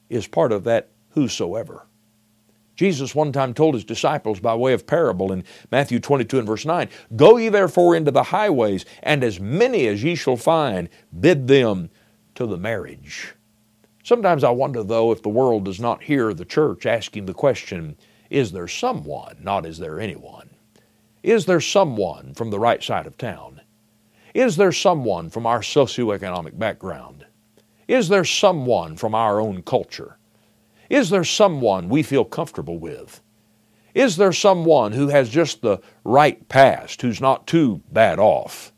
is 0.10 0.28
part 0.28 0.52
of 0.52 0.66
that 0.66 0.90
whosoever. 1.12 1.88
Jesus 2.76 3.16
one 3.16 3.32
time 3.32 3.54
told 3.54 3.74
his 3.74 3.86
disciples 3.86 4.42
by 4.42 4.54
way 4.54 4.74
of 4.74 4.86
parable 4.86 5.32
in 5.32 5.46
Matthew 5.72 6.02
22 6.02 6.40
and 6.40 6.46
verse 6.46 6.66
9 6.66 6.90
Go 7.16 7.38
ye 7.38 7.48
therefore 7.48 7.96
into 7.96 8.12
the 8.12 8.22
highways, 8.22 8.84
and 9.02 9.24
as 9.24 9.40
many 9.40 9.88
as 9.88 10.04
ye 10.04 10.14
shall 10.14 10.36
find, 10.36 10.90
bid 11.18 11.48
them 11.48 11.90
to 12.36 12.46
the 12.46 12.58
marriage. 12.58 13.34
Sometimes 14.04 14.44
I 14.44 14.50
wonder, 14.50 14.84
though, 14.84 15.14
if 15.14 15.24
the 15.24 15.30
world 15.30 15.64
does 15.64 15.80
not 15.80 16.04
hear 16.04 16.34
the 16.34 16.44
church 16.44 16.86
asking 16.86 17.28
the 17.28 17.34
question 17.34 17.96
Is 18.30 18.52
there 18.52 18.68
someone, 18.68 19.38
not 19.40 19.66
is 19.66 19.78
there 19.78 20.02
anyone? 20.02 20.50
Is 21.24 21.46
there 21.46 21.62
someone 21.62 22.34
from 22.34 22.50
the 22.50 22.60
right 22.60 22.84
side 22.84 23.08
of 23.08 23.18
town? 23.18 23.61
Is 24.34 24.56
there 24.56 24.72
someone 24.72 25.30
from 25.30 25.46
our 25.46 25.62
socioeconomic 25.62 26.58
background? 26.58 27.26
Is 27.88 28.08
there 28.08 28.24
someone 28.24 28.96
from 28.96 29.14
our 29.14 29.42
own 29.42 29.64
culture? 29.64 30.18
Is 30.90 31.10
there 31.10 31.24
someone 31.24 31.90
we 31.90 32.04
feel 32.04 32.24
comfortable 32.24 32.80
with? 32.80 33.22
Is 33.94 34.16
there 34.16 34.32
someone 34.32 34.94
who 34.94 35.10
has 35.10 35.30
just 35.30 35.62
the 35.62 35.80
right 36.06 36.48
past, 36.48 37.02
who's 37.02 37.20
not 37.20 37.48
too 37.48 37.82
bad 37.92 38.20
off? 38.20 38.72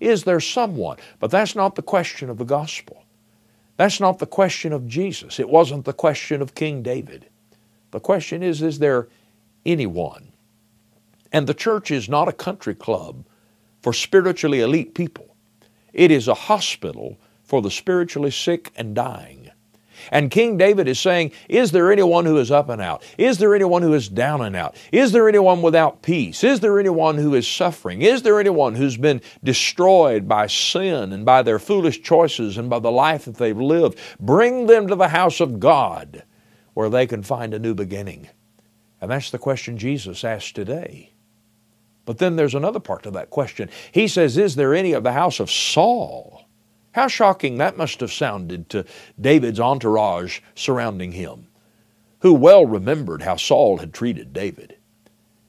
Is 0.00 0.24
there 0.24 0.40
someone? 0.40 0.96
But 1.18 1.30
that's 1.30 1.54
not 1.54 1.74
the 1.74 1.82
question 1.82 2.30
of 2.30 2.38
the 2.38 2.44
gospel. 2.44 3.04
That's 3.76 4.00
not 4.00 4.18
the 4.18 4.26
question 4.26 4.72
of 4.72 4.86
Jesus. 4.86 5.38
It 5.38 5.48
wasn't 5.48 5.84
the 5.84 5.92
question 5.92 6.40
of 6.40 6.54
King 6.54 6.82
David. 6.82 7.28
The 7.90 8.00
question 8.00 8.42
is 8.42 8.62
is 8.62 8.78
there 8.78 9.08
anyone? 9.66 10.32
And 11.32 11.46
the 11.46 11.54
church 11.54 11.90
is 11.90 12.08
not 12.08 12.28
a 12.28 12.32
country 12.32 12.74
club 12.74 13.24
for 13.84 13.92
spiritually 13.92 14.60
elite 14.60 14.94
people, 14.94 15.36
it 15.92 16.10
is 16.10 16.26
a 16.26 16.32
hospital 16.32 17.18
for 17.42 17.60
the 17.60 17.70
spiritually 17.70 18.30
sick 18.30 18.72
and 18.76 18.94
dying. 18.94 19.50
And 20.10 20.30
King 20.30 20.56
David 20.56 20.88
is 20.88 20.98
saying, 20.98 21.32
Is 21.50 21.70
there 21.70 21.92
anyone 21.92 22.24
who 22.24 22.38
is 22.38 22.50
up 22.50 22.70
and 22.70 22.80
out? 22.80 23.02
Is 23.18 23.36
there 23.36 23.54
anyone 23.54 23.82
who 23.82 23.92
is 23.92 24.08
down 24.08 24.40
and 24.40 24.56
out? 24.56 24.74
Is 24.90 25.12
there 25.12 25.28
anyone 25.28 25.60
without 25.60 26.00
peace? 26.00 26.42
Is 26.42 26.60
there 26.60 26.80
anyone 26.80 27.18
who 27.18 27.34
is 27.34 27.46
suffering? 27.46 28.00
Is 28.00 28.22
there 28.22 28.40
anyone 28.40 28.74
who's 28.74 28.96
been 28.96 29.20
destroyed 29.44 30.26
by 30.26 30.46
sin 30.46 31.12
and 31.12 31.26
by 31.26 31.42
their 31.42 31.58
foolish 31.58 32.00
choices 32.00 32.56
and 32.56 32.70
by 32.70 32.78
the 32.78 32.90
life 32.90 33.26
that 33.26 33.36
they've 33.36 33.54
lived? 33.54 33.98
Bring 34.18 34.66
them 34.66 34.88
to 34.88 34.96
the 34.96 35.08
house 35.08 35.40
of 35.40 35.60
God 35.60 36.22
where 36.72 36.88
they 36.88 37.06
can 37.06 37.22
find 37.22 37.52
a 37.52 37.58
new 37.58 37.74
beginning. 37.74 38.30
And 39.02 39.10
that's 39.10 39.30
the 39.30 39.38
question 39.38 39.76
Jesus 39.76 40.24
asked 40.24 40.54
today. 40.54 41.13
But 42.04 42.18
then 42.18 42.36
there's 42.36 42.54
another 42.54 42.80
part 42.80 43.02
to 43.04 43.10
that 43.12 43.30
question. 43.30 43.70
He 43.92 44.08
says, 44.08 44.36
Is 44.36 44.56
there 44.56 44.74
any 44.74 44.92
of 44.92 45.04
the 45.04 45.12
house 45.12 45.40
of 45.40 45.50
Saul? 45.50 46.44
How 46.92 47.08
shocking 47.08 47.58
that 47.58 47.76
must 47.76 48.00
have 48.00 48.12
sounded 48.12 48.68
to 48.70 48.84
David's 49.20 49.58
entourage 49.58 50.40
surrounding 50.54 51.12
him, 51.12 51.48
who 52.20 52.34
well 52.34 52.64
remembered 52.64 53.22
how 53.22 53.36
Saul 53.36 53.78
had 53.78 53.92
treated 53.92 54.32
David. 54.32 54.76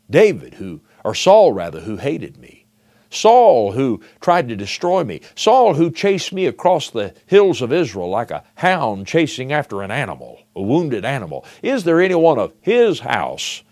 David, 0.09 0.55
who, 0.55 0.81
or 1.03 1.13
Saul 1.13 1.53
rather, 1.53 1.81
who 1.81 1.97
hated 1.97 2.38
me. 2.38 2.65
Saul, 3.09 3.71
who 3.74 4.01
tried 4.19 4.50
to 4.50 4.55
destroy 4.55 5.03
me. 5.03 5.21
Saul, 5.35 5.75
who 5.75 5.91
chased 5.91 6.33
me 6.33 6.47
across 6.47 6.89
the 6.89 7.13
hills 7.27 7.62
of 7.62 7.71
Israel 7.71 8.09
like 8.09 8.31
a 8.31 8.43
hound 8.55 9.07
chasing 9.07 9.53
after 9.53 9.81
an 9.81 9.91
animal, 9.91 10.41
a 10.55 10.62
wounded 10.62 11.05
animal. 11.05 11.45
Is 11.62 11.83
there 11.83 12.01
anyone 12.01 12.39
of 12.39 12.53
his 12.62 13.00
house 13.00 13.63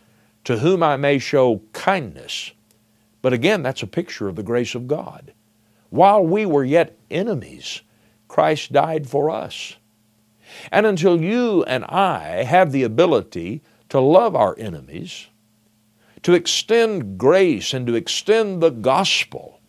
to 0.43 0.59
whom 0.59 0.83
I 0.83 0.95
may 0.97 1.19
show 1.19 1.61
kindness? 1.73 2.51
But 3.23 3.33
again, 3.33 3.63
that's 3.63 3.81
a 3.81 3.87
picture 3.87 4.27
of 4.27 4.35
the 4.35 4.43
grace 4.43 4.75
of 4.75 4.87
God. 4.87 5.33
While 5.89 6.23
we 6.25 6.45
were 6.45 6.65
yet 6.65 6.97
enemies, 7.09 7.81
Christ 8.27 8.73
died 8.73 9.09
for 9.09 9.31
us. 9.31 9.77
And 10.71 10.85
until 10.85 11.19
you 11.21 11.63
and 11.63 11.85
I 11.85 12.43
have 12.43 12.71
the 12.71 12.83
ability 12.83 13.63
to 13.89 13.99
love 13.99 14.35
our 14.35 14.55
enemies, 14.59 15.27
to 16.23 16.33
extend 16.33 17.17
grace 17.17 17.73
and 17.73 17.87
to 17.87 17.95
extend 17.95 18.61
the 18.61 18.69
gospel, 18.69 19.61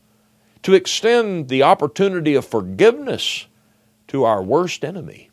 to 0.62 0.75
extend 0.75 1.49
the 1.49 1.62
opportunity 1.62 2.34
of 2.34 2.44
forgiveness 2.44 3.46
to 4.08 4.25
our 4.25 4.42
worst 4.42 4.84
enemy, 4.84 5.30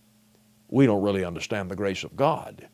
we 0.69 0.85
don't 0.85 1.01
really 1.01 1.25
understand 1.25 1.71
the 1.71 1.75
grace 1.75 2.03
of 2.03 2.15
God. 2.15 2.67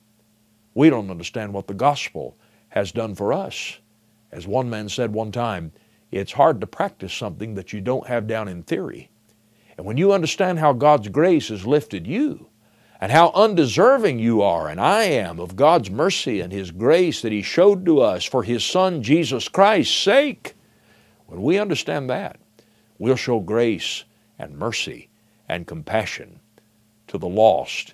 We 0.74 0.90
don't 0.90 1.10
understand 1.10 1.54
what 1.54 1.68
the 1.68 1.74
gospel 1.74 2.38
has 2.70 2.92
done 2.92 3.16
for 3.16 3.32
us. 3.32 3.80
As 4.32 4.48
one 4.48 4.70
man 4.70 4.90
said 4.90 5.14
one 5.14 5.32
time, 5.32 5.72
it's 6.12 6.34
hard 6.34 6.62
to 6.62 6.68
practice 6.68 7.14
something 7.14 7.56
that 7.56 7.74
you 7.74 7.82
don't 7.82 8.08
have 8.08 8.28
down 8.28 8.48
in 8.48 8.64
theory. 8.64 9.10
And 9.78 9.86
when 9.86 9.98
you 9.98 10.12
understand 10.12 10.60
how 10.60 10.74
God's 10.74 11.10
grace 11.10 11.50
has 11.50 11.66
lifted 11.66 12.08
you, 12.08 12.48
and 13.00 13.12
how 13.12 13.32
undeserving 13.36 14.20
you 14.20 14.42
are 14.42 14.70
and 14.70 14.82
I 14.82 15.04
am 15.04 15.40
of 15.40 15.56
God's 15.56 15.92
mercy 15.92 16.42
and 16.42 16.52
His 16.52 16.72
grace 16.72 17.22
that 17.22 17.32
He 17.32 17.42
showed 17.42 17.86
to 17.86 18.02
us 18.02 18.26
for 18.26 18.44
His 18.44 18.66
Son 18.66 19.04
Jesus 19.04 19.48
Christ's 19.48 19.96
sake. 19.96 20.56
When 21.28 21.42
we 21.42 21.60
understand 21.60 22.10
that, 22.10 22.40
we'll 22.98 23.16
show 23.16 23.40
grace 23.40 24.04
and 24.40 24.58
mercy 24.58 25.10
and 25.48 25.68
compassion 25.68 26.40
to 27.08 27.18
the 27.18 27.28
lost 27.28 27.94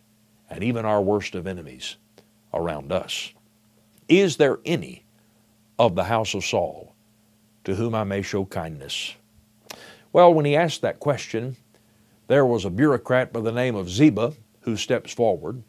and 0.49 0.63
even 0.63 0.85
our 0.85 1.01
worst 1.01 1.35
of 1.35 1.47
enemies 1.47 1.97
around 2.53 2.91
us. 2.91 3.33
Is 4.07 4.37
there 4.37 4.59
any 4.65 5.02
of 5.85 5.95
the 5.95 6.05
house 6.05 6.33
of 6.33 6.45
Saul 6.45 6.95
to 7.65 7.75
whom 7.75 7.93
I 7.93 8.05
may 8.05 8.21
show 8.21 8.45
kindness? 8.45 9.15
Well, 10.13 10.33
when 10.33 10.45
he 10.45 10.55
asked 10.55 10.81
that 10.81 11.01
question, 11.01 11.57
there 12.27 12.45
was 12.45 12.63
a 12.63 12.69
bureaucrat 12.69 13.33
by 13.33 13.41
the 13.41 13.51
name 13.51 13.75
of 13.75 13.89
Ziba 13.89 14.33
who 14.61 14.77
steps 14.77 15.11
forward 15.11 15.61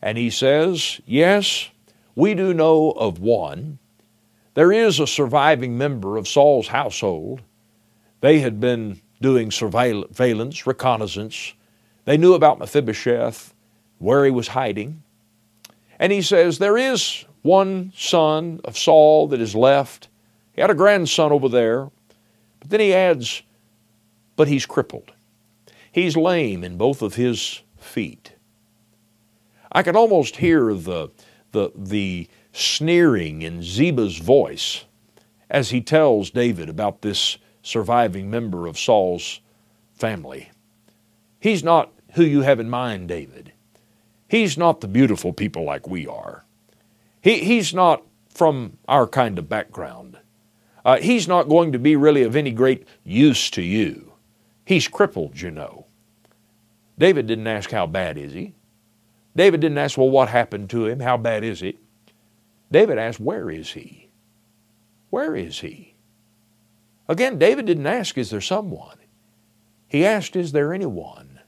and 0.00 0.16
he 0.16 0.30
says, 0.30 1.02
Yes, 1.04 1.68
we 2.14 2.34
do 2.34 2.54
know 2.54 2.92
of 2.92 3.20
one. 3.20 3.78
There 4.54 4.72
is 4.72 5.00
a 5.00 5.06
surviving 5.06 5.76
member 5.76 6.16
of 6.16 6.26
Saul's 6.26 6.68
household. 6.68 7.42
They 8.22 8.38
had 8.38 8.60
been 8.60 9.02
doing 9.20 9.50
surveillance, 9.50 10.66
reconnaissance. 10.66 11.52
They 12.06 12.16
knew 12.16 12.32
about 12.32 12.58
Mephibosheth, 12.58 13.52
where 13.98 14.24
he 14.24 14.30
was 14.30 14.48
hiding. 14.48 15.02
And 15.98 16.10
he 16.10 16.22
says, 16.22 16.58
There 16.58 16.78
is 16.78 17.26
one 17.48 17.90
son 17.96 18.60
of 18.64 18.76
Saul 18.76 19.26
that 19.28 19.40
is 19.40 19.54
left. 19.54 20.08
He 20.52 20.60
had 20.60 20.70
a 20.70 20.74
grandson 20.74 21.32
over 21.32 21.48
there. 21.48 21.90
But 22.60 22.68
then 22.68 22.80
he 22.80 22.92
adds, 22.92 23.42
But 24.36 24.48
he's 24.48 24.66
crippled. 24.66 25.12
He's 25.90 26.14
lame 26.14 26.62
in 26.62 26.76
both 26.76 27.00
of 27.00 27.14
his 27.14 27.62
feet. 27.78 28.34
I 29.72 29.82
can 29.82 29.96
almost 29.96 30.36
hear 30.36 30.74
the, 30.74 31.08
the, 31.52 31.70
the 31.74 32.28
sneering 32.52 33.40
in 33.40 33.62
Ziba's 33.62 34.18
voice 34.18 34.84
as 35.48 35.70
he 35.70 35.80
tells 35.80 36.30
David 36.30 36.68
about 36.68 37.00
this 37.00 37.38
surviving 37.62 38.30
member 38.30 38.66
of 38.66 38.78
Saul's 38.78 39.40
family. 39.94 40.50
He's 41.40 41.64
not 41.64 41.92
who 42.12 42.24
you 42.24 42.42
have 42.42 42.60
in 42.60 42.68
mind, 42.68 43.08
David. 43.08 43.52
He's 44.28 44.58
not 44.58 44.82
the 44.82 44.88
beautiful 44.88 45.32
people 45.32 45.64
like 45.64 45.88
we 45.88 46.06
are. 46.06 46.44
He, 47.28 47.40
he's 47.40 47.74
not 47.74 48.04
from 48.30 48.78
our 48.88 49.06
kind 49.06 49.38
of 49.38 49.50
background. 49.50 50.16
Uh, 50.82 50.96
he's 50.96 51.28
not 51.28 51.50
going 51.50 51.72
to 51.72 51.78
be 51.78 51.94
really 51.94 52.22
of 52.22 52.34
any 52.34 52.52
great 52.52 52.86
use 53.04 53.50
to 53.50 53.60
you. 53.60 54.14
He's 54.64 54.88
crippled, 54.88 55.38
you 55.38 55.50
know. 55.50 55.84
David 56.98 57.26
didn't 57.26 57.46
ask, 57.46 57.70
How 57.70 57.86
bad 57.86 58.16
is 58.16 58.32
he? 58.32 58.54
David 59.36 59.60
didn't 59.60 59.76
ask, 59.76 59.98
well, 59.98 60.08
what 60.08 60.30
happened 60.30 60.70
to 60.70 60.86
him? 60.86 61.00
How 61.00 61.18
bad 61.18 61.44
is 61.44 61.60
it? 61.60 61.76
David 62.72 62.96
asked, 62.96 63.20
where 63.20 63.50
is 63.50 63.72
he? 63.72 64.08
Where 65.10 65.36
is 65.36 65.60
he? 65.60 65.96
Again, 67.08 67.38
David 67.38 67.66
didn't 67.66 67.86
ask, 67.86 68.16
is 68.16 68.30
there 68.30 68.40
someone? 68.40 68.96
He 69.86 70.04
asked, 70.04 70.34
is 70.34 70.52
there 70.52 70.72
anyone? 70.72 71.40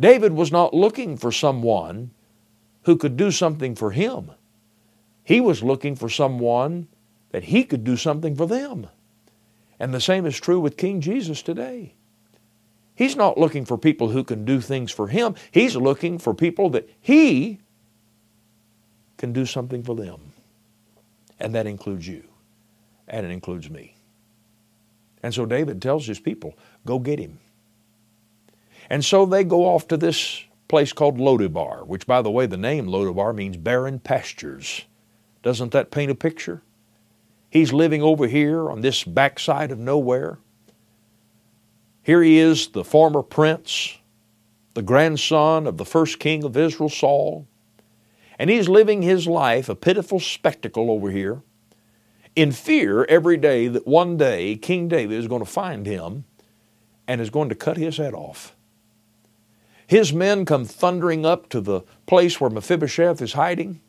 David 0.00 0.32
was 0.32 0.50
not 0.50 0.74
looking 0.74 1.16
for 1.16 1.30
someone 1.30 2.10
who 2.82 2.96
could 2.96 3.16
do 3.16 3.30
something 3.30 3.76
for 3.76 3.92
him. 3.92 4.32
He 5.30 5.40
was 5.40 5.62
looking 5.62 5.94
for 5.94 6.08
someone 6.08 6.88
that 7.30 7.44
he 7.44 7.62
could 7.62 7.84
do 7.84 7.96
something 7.96 8.34
for 8.34 8.48
them. 8.48 8.88
And 9.78 9.94
the 9.94 10.00
same 10.00 10.26
is 10.26 10.36
true 10.40 10.58
with 10.58 10.76
King 10.76 11.00
Jesus 11.00 11.40
today. 11.40 11.94
He's 12.96 13.14
not 13.14 13.38
looking 13.38 13.64
for 13.64 13.78
people 13.78 14.08
who 14.08 14.24
can 14.24 14.44
do 14.44 14.60
things 14.60 14.90
for 14.90 15.06
him. 15.06 15.36
He's 15.52 15.76
looking 15.76 16.18
for 16.18 16.34
people 16.34 16.68
that 16.70 16.90
he 17.00 17.60
can 19.18 19.32
do 19.32 19.46
something 19.46 19.84
for 19.84 19.94
them. 19.94 20.32
And 21.38 21.54
that 21.54 21.68
includes 21.68 22.08
you. 22.08 22.24
And 23.06 23.24
it 23.24 23.30
includes 23.30 23.70
me. 23.70 23.94
And 25.22 25.32
so 25.32 25.46
David 25.46 25.80
tells 25.80 26.08
his 26.08 26.18
people, 26.18 26.58
go 26.84 26.98
get 26.98 27.20
him. 27.20 27.38
And 28.90 29.04
so 29.04 29.26
they 29.26 29.44
go 29.44 29.66
off 29.66 29.86
to 29.86 29.96
this 29.96 30.42
place 30.66 30.92
called 30.92 31.18
Lodebar, 31.18 31.86
which, 31.86 32.04
by 32.04 32.20
the 32.20 32.32
way, 32.32 32.46
the 32.46 32.56
name 32.56 32.88
Lodebar 32.88 33.32
means 33.32 33.56
barren 33.56 34.00
pastures. 34.00 34.86
Doesn't 35.42 35.72
that 35.72 35.90
paint 35.90 36.10
a 36.10 36.14
picture? 36.14 36.62
He's 37.50 37.72
living 37.72 38.02
over 38.02 38.26
here 38.26 38.70
on 38.70 38.80
this 38.80 39.02
backside 39.04 39.72
of 39.72 39.78
nowhere. 39.78 40.38
Here 42.02 42.22
he 42.22 42.38
is, 42.38 42.68
the 42.68 42.84
former 42.84 43.22
prince, 43.22 43.98
the 44.74 44.82
grandson 44.82 45.66
of 45.66 45.76
the 45.76 45.84
first 45.84 46.18
king 46.18 46.44
of 46.44 46.56
Israel, 46.56 46.88
Saul, 46.88 47.46
and 48.38 48.48
he's 48.48 48.68
living 48.68 49.02
his 49.02 49.26
life, 49.26 49.68
a 49.68 49.74
pitiful 49.74 50.20
spectacle 50.20 50.90
over 50.90 51.10
here, 51.10 51.42
in 52.34 52.52
fear 52.52 53.04
every 53.04 53.36
day 53.36 53.68
that 53.68 53.86
one 53.86 54.16
day 54.16 54.56
King 54.56 54.88
David 54.88 55.18
is 55.18 55.28
going 55.28 55.44
to 55.44 55.50
find 55.50 55.84
him 55.84 56.24
and 57.06 57.20
is 57.20 57.30
going 57.30 57.48
to 57.48 57.54
cut 57.54 57.76
his 57.76 57.96
head 57.96 58.14
off. 58.14 58.54
His 59.86 60.12
men 60.12 60.44
come 60.44 60.64
thundering 60.64 61.26
up 61.26 61.48
to 61.48 61.60
the 61.60 61.82
place 62.06 62.40
where 62.40 62.48
Mephibosheth 62.48 63.20
is 63.20 63.32
hiding. 63.32 63.80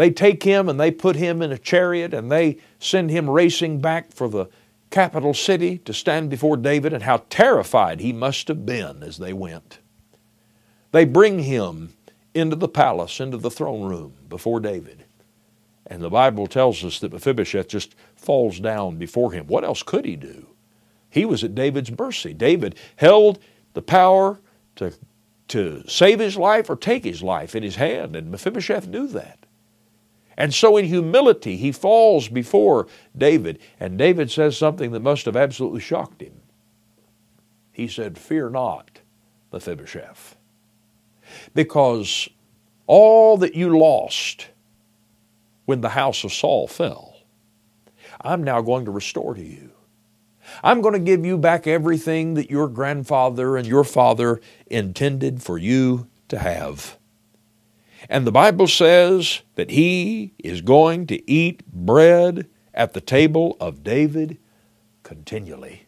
They 0.00 0.10
take 0.10 0.44
him 0.44 0.70
and 0.70 0.80
they 0.80 0.92
put 0.92 1.16
him 1.16 1.42
in 1.42 1.52
a 1.52 1.58
chariot 1.58 2.14
and 2.14 2.32
they 2.32 2.56
send 2.78 3.10
him 3.10 3.28
racing 3.28 3.82
back 3.82 4.12
for 4.12 4.30
the 4.30 4.46
capital 4.88 5.34
city 5.34 5.76
to 5.84 5.92
stand 5.92 6.30
before 6.30 6.56
David 6.56 6.94
and 6.94 7.02
how 7.02 7.24
terrified 7.28 8.00
he 8.00 8.10
must 8.10 8.48
have 8.48 8.64
been 8.64 9.02
as 9.02 9.18
they 9.18 9.34
went. 9.34 9.80
They 10.92 11.04
bring 11.04 11.40
him 11.40 11.92
into 12.32 12.56
the 12.56 12.66
palace, 12.66 13.20
into 13.20 13.36
the 13.36 13.50
throne 13.50 13.82
room 13.82 14.14
before 14.26 14.58
David. 14.58 15.04
And 15.86 16.00
the 16.00 16.08
Bible 16.08 16.46
tells 16.46 16.82
us 16.82 16.98
that 17.00 17.12
Mephibosheth 17.12 17.68
just 17.68 17.94
falls 18.16 18.58
down 18.58 18.96
before 18.96 19.32
him. 19.32 19.48
What 19.48 19.64
else 19.64 19.82
could 19.82 20.06
he 20.06 20.16
do? 20.16 20.46
He 21.10 21.26
was 21.26 21.44
at 21.44 21.54
David's 21.54 21.90
mercy. 21.90 22.32
David 22.32 22.74
held 22.96 23.38
the 23.74 23.82
power 23.82 24.40
to, 24.76 24.94
to 25.48 25.84
save 25.86 26.20
his 26.20 26.38
life 26.38 26.70
or 26.70 26.76
take 26.76 27.04
his 27.04 27.22
life 27.22 27.54
in 27.54 27.62
his 27.62 27.76
hand, 27.76 28.16
and 28.16 28.30
Mephibosheth 28.30 28.88
knew 28.88 29.06
that. 29.08 29.39
And 30.40 30.54
so, 30.54 30.78
in 30.78 30.86
humility, 30.86 31.58
he 31.58 31.70
falls 31.70 32.28
before 32.28 32.86
David. 33.14 33.58
And 33.78 33.98
David 33.98 34.30
says 34.30 34.56
something 34.56 34.90
that 34.92 35.02
must 35.02 35.26
have 35.26 35.36
absolutely 35.36 35.80
shocked 35.80 36.22
him. 36.22 36.32
He 37.70 37.86
said, 37.86 38.16
Fear 38.16 38.48
not, 38.48 39.00
Mephibosheth, 39.52 40.36
because 41.54 42.26
all 42.86 43.36
that 43.36 43.54
you 43.54 43.78
lost 43.78 44.48
when 45.66 45.82
the 45.82 45.90
house 45.90 46.24
of 46.24 46.32
Saul 46.32 46.66
fell, 46.66 47.18
I'm 48.22 48.42
now 48.42 48.62
going 48.62 48.86
to 48.86 48.90
restore 48.90 49.34
to 49.34 49.44
you. 49.44 49.72
I'm 50.64 50.80
going 50.80 50.94
to 50.94 50.98
give 50.98 51.26
you 51.26 51.36
back 51.36 51.66
everything 51.66 52.32
that 52.32 52.50
your 52.50 52.66
grandfather 52.66 53.58
and 53.58 53.66
your 53.66 53.84
father 53.84 54.40
intended 54.68 55.42
for 55.42 55.58
you 55.58 56.08
to 56.28 56.38
have. 56.38 56.96
And 58.08 58.26
the 58.26 58.32
Bible 58.32 58.66
says 58.66 59.42
that 59.54 59.70
he 59.70 60.34
is 60.38 60.62
going 60.62 61.06
to 61.08 61.30
eat 61.30 61.64
bread 61.66 62.48
at 62.74 62.92
the 62.92 63.00
table 63.00 63.56
of 63.60 63.82
David 63.82 64.38
continually. 65.02 65.86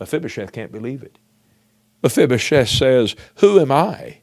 Mephibosheth 0.00 0.52
can't 0.52 0.72
believe 0.72 1.02
it. 1.02 1.18
Mephibosheth 2.02 2.68
says, 2.68 3.14
Who 3.36 3.60
am 3.60 3.70
I? 3.70 4.18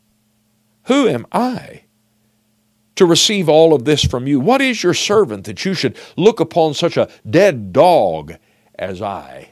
Who 0.86 1.08
am 1.08 1.26
I 1.32 1.84
to 2.96 3.06
receive 3.06 3.48
all 3.48 3.74
of 3.74 3.86
this 3.86 4.04
from 4.04 4.28
you? 4.28 4.40
What 4.40 4.62
is 4.62 4.84
your 4.84 4.94
servant 4.94 5.46
that 5.46 5.64
you 5.64 5.74
should 5.74 5.98
look 6.18 6.40
upon 6.40 6.74
such 6.74 6.98
a 6.98 7.10
dead 7.28 7.72
dog 7.72 8.34
as 8.82 9.02
I. 9.02 9.52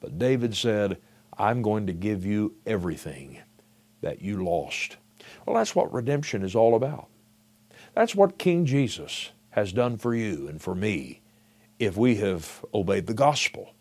But 0.00 0.18
David 0.18 0.56
said, 0.56 0.96
I'm 1.38 1.60
going 1.60 1.86
to 1.86 1.92
give 1.92 2.24
you 2.24 2.54
everything 2.64 3.38
that 4.00 4.22
you 4.22 4.42
lost. 4.42 4.96
Well, 5.46 5.56
that's 5.56 5.76
what 5.76 5.92
redemption 5.92 6.42
is 6.42 6.56
all 6.56 6.74
about. 6.74 7.06
That's 7.94 8.14
what 8.14 8.36
King 8.36 8.66
Jesus 8.66 9.30
has 9.50 9.72
done 9.72 9.96
for 9.96 10.14
you 10.14 10.48
and 10.48 10.60
for 10.60 10.74
me 10.74 11.22
if 11.78 11.96
we 11.96 12.16
have 12.16 12.64
obeyed 12.74 13.06
the 13.06 13.14
gospel, 13.14 13.74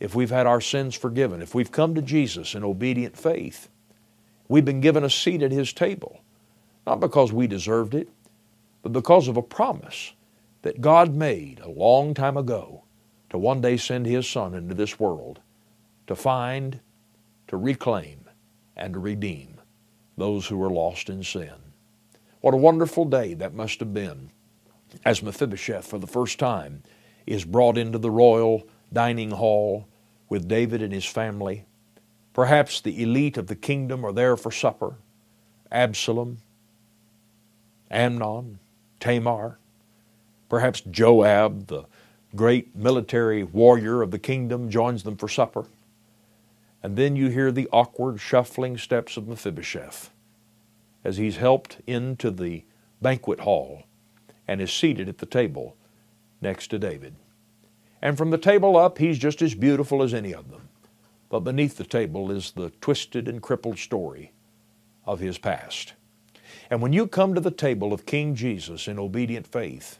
if 0.00 0.14
we've 0.14 0.30
had 0.30 0.46
our 0.46 0.60
sins 0.60 0.94
forgiven, 0.94 1.42
if 1.42 1.54
we've 1.54 1.70
come 1.70 1.94
to 1.94 2.02
Jesus 2.02 2.54
in 2.54 2.64
obedient 2.64 3.16
faith. 3.16 3.68
We've 4.48 4.64
been 4.64 4.80
given 4.80 5.04
a 5.04 5.10
seat 5.10 5.42
at 5.42 5.52
His 5.52 5.72
table, 5.72 6.22
not 6.86 7.00
because 7.00 7.32
we 7.32 7.46
deserved 7.46 7.94
it, 7.94 8.08
but 8.82 8.92
because 8.92 9.28
of 9.28 9.36
a 9.36 9.42
promise 9.42 10.14
that 10.62 10.80
God 10.80 11.14
made 11.14 11.60
a 11.60 11.70
long 11.70 12.14
time 12.14 12.36
ago 12.36 12.84
to 13.28 13.38
one 13.38 13.60
day 13.60 13.76
send 13.76 14.06
His 14.06 14.28
Son 14.28 14.54
into 14.54 14.74
this 14.74 14.98
world 14.98 15.40
to 16.06 16.16
find, 16.16 16.80
to 17.46 17.56
reclaim, 17.56 18.24
and 18.76 18.94
to 18.94 19.00
redeem 19.00 19.59
those 20.20 20.46
who 20.46 20.56
were 20.56 20.70
lost 20.70 21.10
in 21.10 21.24
sin. 21.24 21.54
What 22.40 22.54
a 22.54 22.58
wonderful 22.58 23.04
day 23.04 23.34
that 23.34 23.54
must 23.54 23.80
have 23.80 23.92
been 23.92 24.30
as 25.04 25.22
Mephibosheth, 25.22 25.86
for 25.86 25.98
the 25.98 26.06
first 26.06 26.38
time, 26.38 26.82
is 27.26 27.44
brought 27.44 27.78
into 27.78 27.98
the 27.98 28.10
royal 28.10 28.66
dining 28.92 29.30
hall 29.30 29.86
with 30.28 30.48
David 30.48 30.82
and 30.82 30.92
his 30.92 31.04
family. 31.04 31.64
Perhaps 32.32 32.80
the 32.80 33.02
elite 33.02 33.36
of 33.36 33.46
the 33.46 33.56
kingdom 33.56 34.04
are 34.04 34.12
there 34.12 34.36
for 34.36 34.50
supper 34.50 34.96
Absalom, 35.72 36.38
Amnon, 37.90 38.58
Tamar, 38.98 39.58
perhaps 40.48 40.80
Joab, 40.80 41.68
the 41.68 41.84
great 42.34 42.74
military 42.74 43.44
warrior 43.44 44.02
of 44.02 44.10
the 44.10 44.18
kingdom, 44.18 44.68
joins 44.68 45.04
them 45.04 45.16
for 45.16 45.28
supper. 45.28 45.66
And 46.82 46.96
then 46.96 47.16
you 47.16 47.28
hear 47.28 47.52
the 47.52 47.68
awkward, 47.72 48.20
shuffling 48.20 48.78
steps 48.78 49.16
of 49.16 49.28
Mephibosheth 49.28 50.10
as 51.04 51.16
he's 51.16 51.36
helped 51.36 51.78
into 51.86 52.30
the 52.30 52.64
banquet 53.00 53.40
hall 53.40 53.84
and 54.46 54.60
is 54.60 54.72
seated 54.72 55.08
at 55.08 55.18
the 55.18 55.26
table 55.26 55.76
next 56.40 56.68
to 56.68 56.78
David. 56.78 57.14
And 58.02 58.16
from 58.16 58.30
the 58.30 58.38
table 58.38 58.76
up, 58.76 58.98
he's 58.98 59.18
just 59.18 59.42
as 59.42 59.54
beautiful 59.54 60.02
as 60.02 60.14
any 60.14 60.34
of 60.34 60.50
them. 60.50 60.68
But 61.28 61.40
beneath 61.40 61.76
the 61.76 61.84
table 61.84 62.30
is 62.30 62.52
the 62.52 62.70
twisted 62.80 63.28
and 63.28 63.42
crippled 63.42 63.78
story 63.78 64.32
of 65.04 65.20
his 65.20 65.38
past. 65.38 65.94
And 66.70 66.82
when 66.82 66.92
you 66.92 67.06
come 67.06 67.34
to 67.34 67.40
the 67.40 67.50
table 67.50 67.92
of 67.92 68.06
King 68.06 68.34
Jesus 68.34 68.88
in 68.88 68.98
obedient 68.98 69.46
faith, 69.46 69.98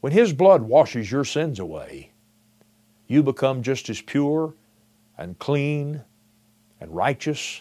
when 0.00 0.12
his 0.12 0.32
blood 0.32 0.62
washes 0.62 1.10
your 1.10 1.24
sins 1.24 1.58
away, 1.58 2.10
you 3.06 3.22
become 3.22 3.62
just 3.62 3.88
as 3.88 4.00
pure 4.00 4.54
and 5.20 5.38
clean 5.38 6.02
and 6.80 6.96
righteous 6.96 7.60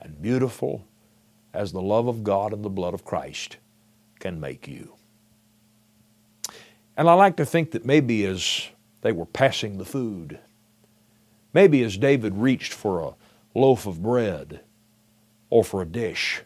and 0.00 0.20
beautiful 0.22 0.86
as 1.52 1.70
the 1.70 1.82
love 1.82 2.08
of 2.08 2.24
God 2.24 2.52
and 2.52 2.64
the 2.64 2.70
blood 2.70 2.94
of 2.94 3.04
Christ 3.04 3.58
can 4.18 4.40
make 4.40 4.66
you. 4.66 4.94
And 6.96 7.08
I 7.08 7.12
like 7.12 7.36
to 7.36 7.44
think 7.44 7.72
that 7.72 7.84
maybe 7.84 8.24
as 8.24 8.68
they 9.02 9.12
were 9.12 9.26
passing 9.26 9.76
the 9.76 9.84
food, 9.84 10.38
maybe 11.52 11.84
as 11.84 11.98
David 11.98 12.36
reached 12.36 12.72
for 12.72 13.00
a 13.00 13.14
loaf 13.54 13.86
of 13.86 14.02
bread 14.02 14.60
or 15.50 15.62
for 15.62 15.82
a 15.82 15.86
dish, 15.86 16.40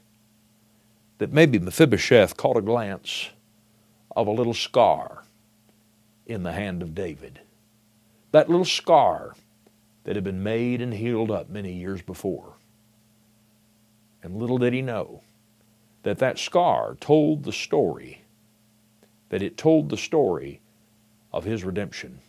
that 1.19 1.33
maybe 1.33 1.59
Mephibosheth 1.61 2.37
caught 2.37 2.57
a 2.57 2.63
glance 2.63 3.31
of 4.17 4.27
a 4.27 4.33
little 4.33 4.55
scar 4.55 5.23
in 6.27 6.43
the 6.43 6.53
hand 6.53 6.83
of 6.83 6.97
David. 6.97 7.41
That 8.33 8.51
little 8.51 8.65
scar 8.65 9.35
that 10.09 10.17
had 10.17 10.25
been 10.25 10.43
made 10.43 10.81
and 10.81 10.95
healed 10.95 11.31
up 11.31 11.51
many 11.51 11.71
years 11.71 12.01
before. 12.01 12.55
And 14.23 14.39
little 14.39 14.57
did 14.57 14.73
he 14.73 14.81
know 14.81 15.21
that 16.03 16.17
that 16.17 16.39
scar 16.39 16.97
told 16.99 17.45
the 17.45 17.53
story, 17.53 18.25
that 19.29 19.43
it 19.43 19.59
told 19.59 19.91
the 19.91 19.99
story 19.99 20.63
of 21.31 21.45
his 21.45 21.63
redemption 21.63 22.21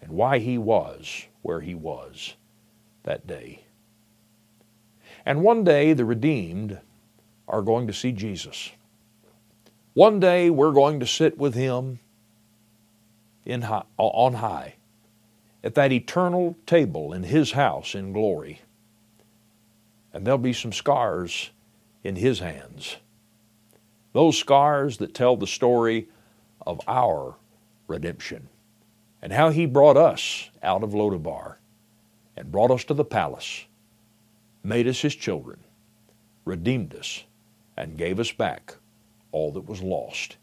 and 0.00 0.12
why 0.12 0.38
he 0.38 0.56
was 0.56 1.26
where 1.42 1.60
he 1.60 1.74
was 1.74 2.36
that 3.02 3.26
day. 3.26 3.66
And 5.26 5.42
one 5.42 5.62
day 5.62 5.92
the 5.92 6.06
redeemed 6.06 6.80
are 7.46 7.60
going 7.60 7.86
to 7.86 7.92
see 7.92 8.12
Jesus. 8.12 8.70
One 9.92 10.20
day 10.20 10.48
we're 10.48 10.72
going 10.72 11.00
to 11.00 11.06
sit 11.06 11.36
with 11.36 11.52
him 11.52 11.98
in 13.44 13.60
high, 13.60 13.84
on 13.98 14.32
high 14.32 14.76
at 15.62 15.74
that 15.74 15.92
eternal 15.92 16.56
table 16.66 17.12
in 17.12 17.22
his 17.22 17.52
house 17.52 17.94
in 17.94 18.12
glory. 18.12 18.60
And 20.12 20.26
there'll 20.26 20.38
be 20.38 20.52
some 20.52 20.72
scars 20.72 21.50
in 22.02 22.16
his 22.16 22.38
hands. 22.38 22.96
Those 24.12 24.36
scars 24.38 24.96
that 24.98 25.14
tell 25.14 25.36
the 25.36 25.46
story 25.46 26.08
of 26.66 26.80
our 26.88 27.36
redemption 27.86 28.48
and 29.22 29.32
how 29.32 29.50
he 29.50 29.66
brought 29.66 29.96
us 29.96 30.50
out 30.62 30.82
of 30.82 30.90
Lodebar 30.90 31.56
and 32.36 32.50
brought 32.50 32.70
us 32.70 32.84
to 32.84 32.94
the 32.94 33.04
palace, 33.04 33.66
made 34.64 34.88
us 34.88 35.00
his 35.00 35.14
children, 35.14 35.60
redeemed 36.44 36.94
us, 36.94 37.24
and 37.76 37.98
gave 37.98 38.18
us 38.18 38.32
back 38.32 38.76
all 39.32 39.52
that 39.52 39.68
was 39.68 39.82
lost 39.82 40.36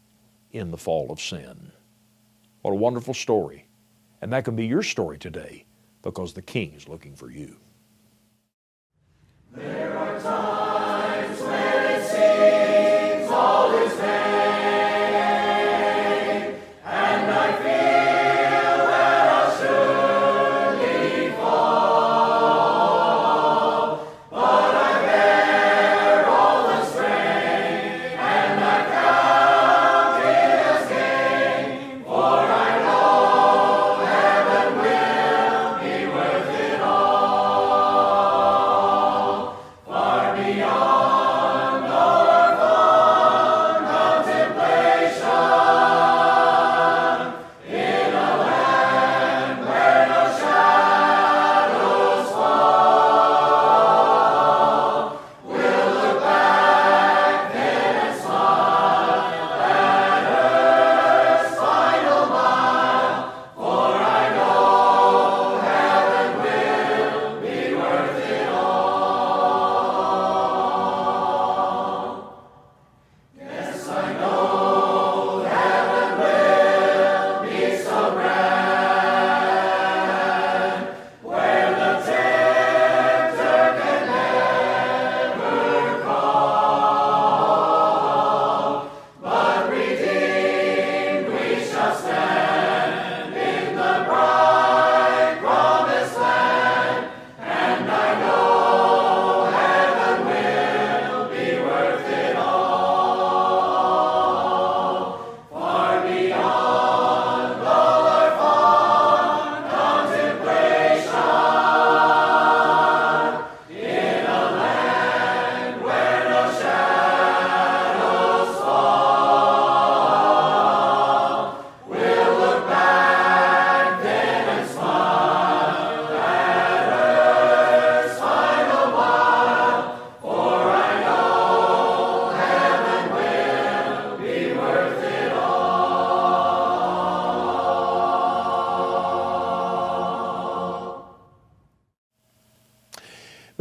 in 0.52 0.70
the 0.70 0.78
fall 0.78 1.10
of 1.10 1.20
sin. 1.20 1.72
What 2.62 2.72
a 2.72 2.76
wonderful 2.76 3.14
story. 3.14 3.67
And 4.20 4.32
that 4.32 4.44
can 4.44 4.56
be 4.56 4.66
your 4.66 4.82
story 4.82 5.18
today 5.18 5.64
because 6.02 6.32
the 6.32 6.42
King 6.42 6.72
is 6.74 6.88
looking 6.88 7.14
for 7.14 7.30
you. 7.30 7.56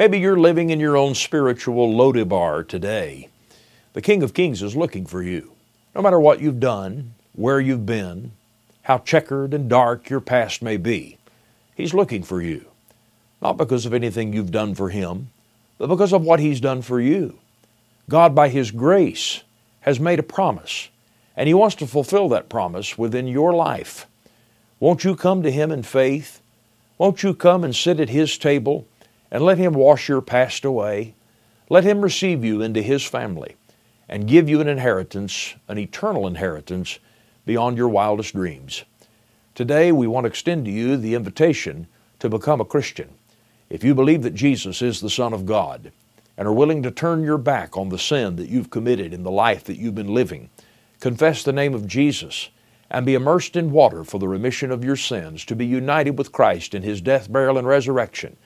Maybe 0.08 0.20
you're 0.20 0.40
living 0.40 0.70
in 0.70 0.80
your 0.80 0.96
own 0.96 1.16
spiritual 1.16 1.94
Lodebar 1.94 2.66
today. 2.66 3.28
The 3.92 4.02
King 4.02 4.24
of 4.24 4.34
Kings 4.34 4.64
is 4.64 4.74
looking 4.74 5.06
for 5.06 5.22
you. 5.22 5.52
No 5.94 6.02
matter 6.02 6.18
what 6.18 6.40
you've 6.40 6.62
done, 6.62 7.14
where 7.34 7.60
you've 7.60 7.86
been, 7.86 8.32
how 8.84 9.00
checkered 9.00 9.54
and 9.54 9.70
dark 9.70 10.10
your 10.10 10.22
past 10.22 10.62
may 10.62 10.78
be, 10.78 11.18
He's 11.76 11.94
looking 11.94 12.24
for 12.24 12.42
you. 12.42 12.68
Not 13.42 13.58
because 13.58 13.86
of 13.86 13.94
anything 13.94 14.32
you've 14.32 14.50
done 14.50 14.76
for 14.76 14.88
Him, 14.88 15.28
but 15.78 15.88
because 15.88 16.14
of 16.14 16.24
what 16.24 16.40
He's 16.40 16.62
done 16.62 16.82
for 16.82 17.02
you. 17.02 17.40
God, 18.08 18.34
by 18.34 18.48
His 18.48 18.72
grace, 18.72 19.44
has 19.82 20.00
made 20.00 20.20
a 20.20 20.24
promise, 20.24 20.88
and 21.36 21.48
He 21.50 21.54
wants 21.54 21.76
to 21.76 21.86
fulfill 21.86 22.30
that 22.30 22.48
promise 22.48 22.98
within 22.98 23.28
your 23.28 23.54
life. 23.54 24.08
Won't 24.80 25.04
you 25.04 25.18
come 25.18 25.44
to 25.44 25.52
Him 25.52 25.70
in 25.70 25.84
faith? 25.84 26.40
Won't 26.98 27.24
you 27.24 27.34
come 27.34 27.66
and 27.66 27.76
sit 27.76 28.00
at 28.00 28.08
His 28.08 28.38
table 28.38 28.88
and 29.32 29.44
let 29.44 29.58
Him 29.58 29.74
wash 29.74 30.10
your 30.10 30.22
past 30.22 30.66
away? 30.66 31.16
Let 31.70 31.84
Him 31.84 32.02
receive 32.02 32.44
you 32.44 32.62
into 32.62 32.82
His 32.82 33.04
family 33.04 33.56
and 34.10 34.28
give 34.28 34.50
you 34.50 34.62
an 34.62 34.68
inheritance, 34.68 35.56
an 35.68 35.78
eternal 35.78 36.28
inheritance, 36.28 37.00
beyond 37.46 37.78
your 37.78 37.90
wildest 37.90 38.34
dreams. 38.34 38.84
Today, 39.56 39.92
we 39.92 40.08
want 40.08 40.26
to 40.26 40.30
extend 40.30 40.66
to 40.66 40.72
you 40.72 40.98
the 40.98 41.16
invitation 41.16 41.88
to 42.20 42.30
become 42.30 42.62
a 42.62 42.66
Christian. 42.66 43.10
If 43.70 43.84
you 43.84 43.96
believe 43.96 44.22
that 44.24 44.36
Jesus 44.36 44.82
is 44.82 45.02
the 45.02 45.10
Son 45.10 45.34
of 45.34 45.46
God 45.46 45.92
and 46.38 46.48
are 46.48 46.54
willing 46.54 46.84
to 46.84 46.92
turn 46.92 47.24
your 47.24 47.38
back 47.38 47.76
on 47.76 47.90
the 47.90 47.98
sin 47.98 48.36
that 48.36 48.50
you've 48.50 48.70
committed 48.70 49.14
in 49.14 49.24
the 49.24 49.32
life 49.32 49.64
that 49.66 49.78
you've 49.78 49.96
been 49.96 50.14
living, 50.14 50.50
confess 51.00 51.44
the 51.44 51.52
name 51.52 51.74
of 51.74 51.88
Jesus 51.88 52.50
and 52.90 53.06
be 53.06 53.16
immersed 53.16 53.56
in 53.56 53.72
water 53.72 54.04
for 54.04 54.20
the 54.20 54.28
remission 54.28 54.72
of 54.72 54.86
your 54.86 54.96
sins, 54.96 55.44
to 55.46 55.56
be 55.56 55.66
united 55.66 56.18
with 56.18 56.32
Christ 56.32 56.74
in 56.74 56.84
His 56.84 57.02
death, 57.02 57.32
burial, 57.32 57.58
and 57.58 57.68
resurrection. 57.68 58.38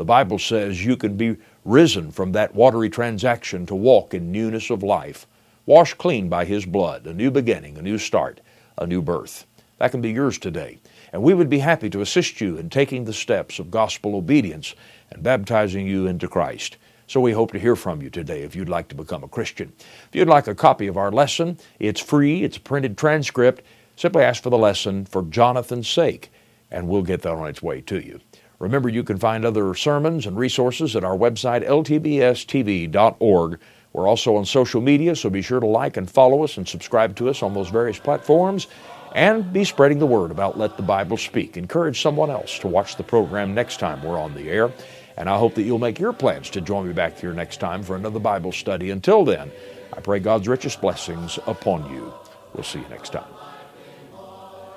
The 0.00 0.04
Bible 0.04 0.38
says 0.38 0.82
you 0.82 0.96
can 0.96 1.18
be 1.18 1.36
risen 1.62 2.10
from 2.10 2.32
that 2.32 2.54
watery 2.54 2.88
transaction 2.88 3.66
to 3.66 3.74
walk 3.74 4.14
in 4.14 4.32
newness 4.32 4.70
of 4.70 4.82
life, 4.82 5.26
washed 5.66 5.98
clean 5.98 6.30
by 6.30 6.46
His 6.46 6.64
blood, 6.64 7.06
a 7.06 7.12
new 7.12 7.30
beginning, 7.30 7.76
a 7.76 7.82
new 7.82 7.98
start, 7.98 8.40
a 8.78 8.86
new 8.86 9.02
birth. 9.02 9.44
That 9.76 9.90
can 9.90 10.00
be 10.00 10.10
yours 10.10 10.38
today. 10.38 10.78
And 11.12 11.22
we 11.22 11.34
would 11.34 11.50
be 11.50 11.58
happy 11.58 11.90
to 11.90 12.00
assist 12.00 12.40
you 12.40 12.56
in 12.56 12.70
taking 12.70 13.04
the 13.04 13.12
steps 13.12 13.58
of 13.58 13.70
gospel 13.70 14.16
obedience 14.16 14.74
and 15.10 15.22
baptizing 15.22 15.86
you 15.86 16.06
into 16.06 16.28
Christ. 16.28 16.78
So 17.06 17.20
we 17.20 17.32
hope 17.32 17.52
to 17.52 17.58
hear 17.58 17.76
from 17.76 18.00
you 18.00 18.08
today 18.08 18.40
if 18.40 18.56
you'd 18.56 18.70
like 18.70 18.88
to 18.88 18.94
become 18.94 19.22
a 19.22 19.28
Christian. 19.28 19.70
If 20.08 20.14
you'd 20.14 20.28
like 20.28 20.46
a 20.46 20.54
copy 20.54 20.86
of 20.86 20.96
our 20.96 21.12
lesson, 21.12 21.58
it's 21.78 22.00
free, 22.00 22.42
it's 22.42 22.56
a 22.56 22.60
printed 22.60 22.96
transcript. 22.96 23.66
Simply 23.96 24.22
ask 24.22 24.42
for 24.42 24.48
the 24.48 24.56
lesson 24.56 25.04
for 25.04 25.24
Jonathan's 25.24 25.90
sake, 25.90 26.32
and 26.70 26.88
we'll 26.88 27.02
get 27.02 27.20
that 27.20 27.32
on 27.32 27.50
its 27.50 27.60
way 27.60 27.82
to 27.82 28.00
you. 28.00 28.18
Remember, 28.60 28.88
you 28.90 29.02
can 29.02 29.16
find 29.16 29.44
other 29.44 29.74
sermons 29.74 30.26
and 30.26 30.36
resources 30.36 30.94
at 30.94 31.02
our 31.02 31.16
website, 31.16 31.66
ltbstv.org. 31.66 33.58
We're 33.92 34.06
also 34.06 34.36
on 34.36 34.44
social 34.44 34.80
media, 34.80 35.16
so 35.16 35.30
be 35.30 35.42
sure 35.42 35.58
to 35.60 35.66
like 35.66 35.96
and 35.96 36.08
follow 36.08 36.44
us 36.44 36.56
and 36.56 36.68
subscribe 36.68 37.16
to 37.16 37.28
us 37.28 37.42
on 37.42 37.54
those 37.54 37.70
various 37.70 37.98
platforms. 37.98 38.68
And 39.12 39.52
be 39.52 39.64
spreading 39.64 39.98
the 39.98 40.06
word 40.06 40.30
about 40.30 40.56
Let 40.58 40.76
the 40.76 40.84
Bible 40.84 41.16
Speak. 41.16 41.56
Encourage 41.56 42.00
someone 42.00 42.30
else 42.30 42.60
to 42.60 42.68
watch 42.68 42.96
the 42.96 43.02
program 43.02 43.54
next 43.54 43.80
time 43.80 44.04
we're 44.04 44.20
on 44.20 44.34
the 44.34 44.48
air. 44.48 44.70
And 45.16 45.28
I 45.28 45.36
hope 45.36 45.54
that 45.54 45.62
you'll 45.62 45.80
make 45.80 45.98
your 45.98 46.12
plans 46.12 46.48
to 46.50 46.60
join 46.60 46.86
me 46.86 46.92
back 46.92 47.18
here 47.18 47.32
next 47.32 47.58
time 47.58 47.82
for 47.82 47.96
another 47.96 48.20
Bible 48.20 48.52
study. 48.52 48.90
Until 48.90 49.24
then, 49.24 49.50
I 49.92 50.00
pray 50.00 50.20
God's 50.20 50.46
richest 50.46 50.80
blessings 50.80 51.38
upon 51.48 51.92
you. 51.92 52.12
We'll 52.54 52.62
see 52.62 52.78
you 52.78 52.88
next 52.88 53.10
time. 53.10 53.32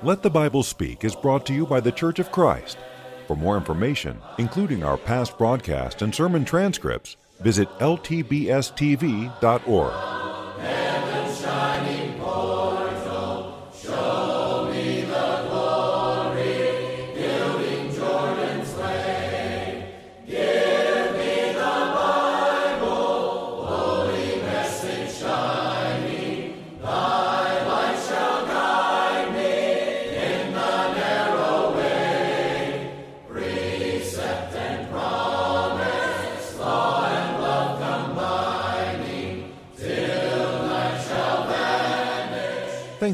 Let 0.02 0.22
the 0.22 0.30
Bible 0.30 0.64
Speak 0.64 1.04
is 1.04 1.14
brought 1.14 1.46
to 1.46 1.54
you 1.54 1.64
by 1.64 1.80
the 1.80 1.92
Church 1.92 2.18
of 2.18 2.32
Christ. 2.32 2.76
For 3.26 3.36
more 3.36 3.56
information, 3.56 4.20
including 4.38 4.84
our 4.84 4.96
past 4.96 5.38
broadcast 5.38 6.02
and 6.02 6.14
sermon 6.14 6.44
transcripts, 6.44 7.16
visit 7.40 7.68
ltbstv.org. 7.78 8.14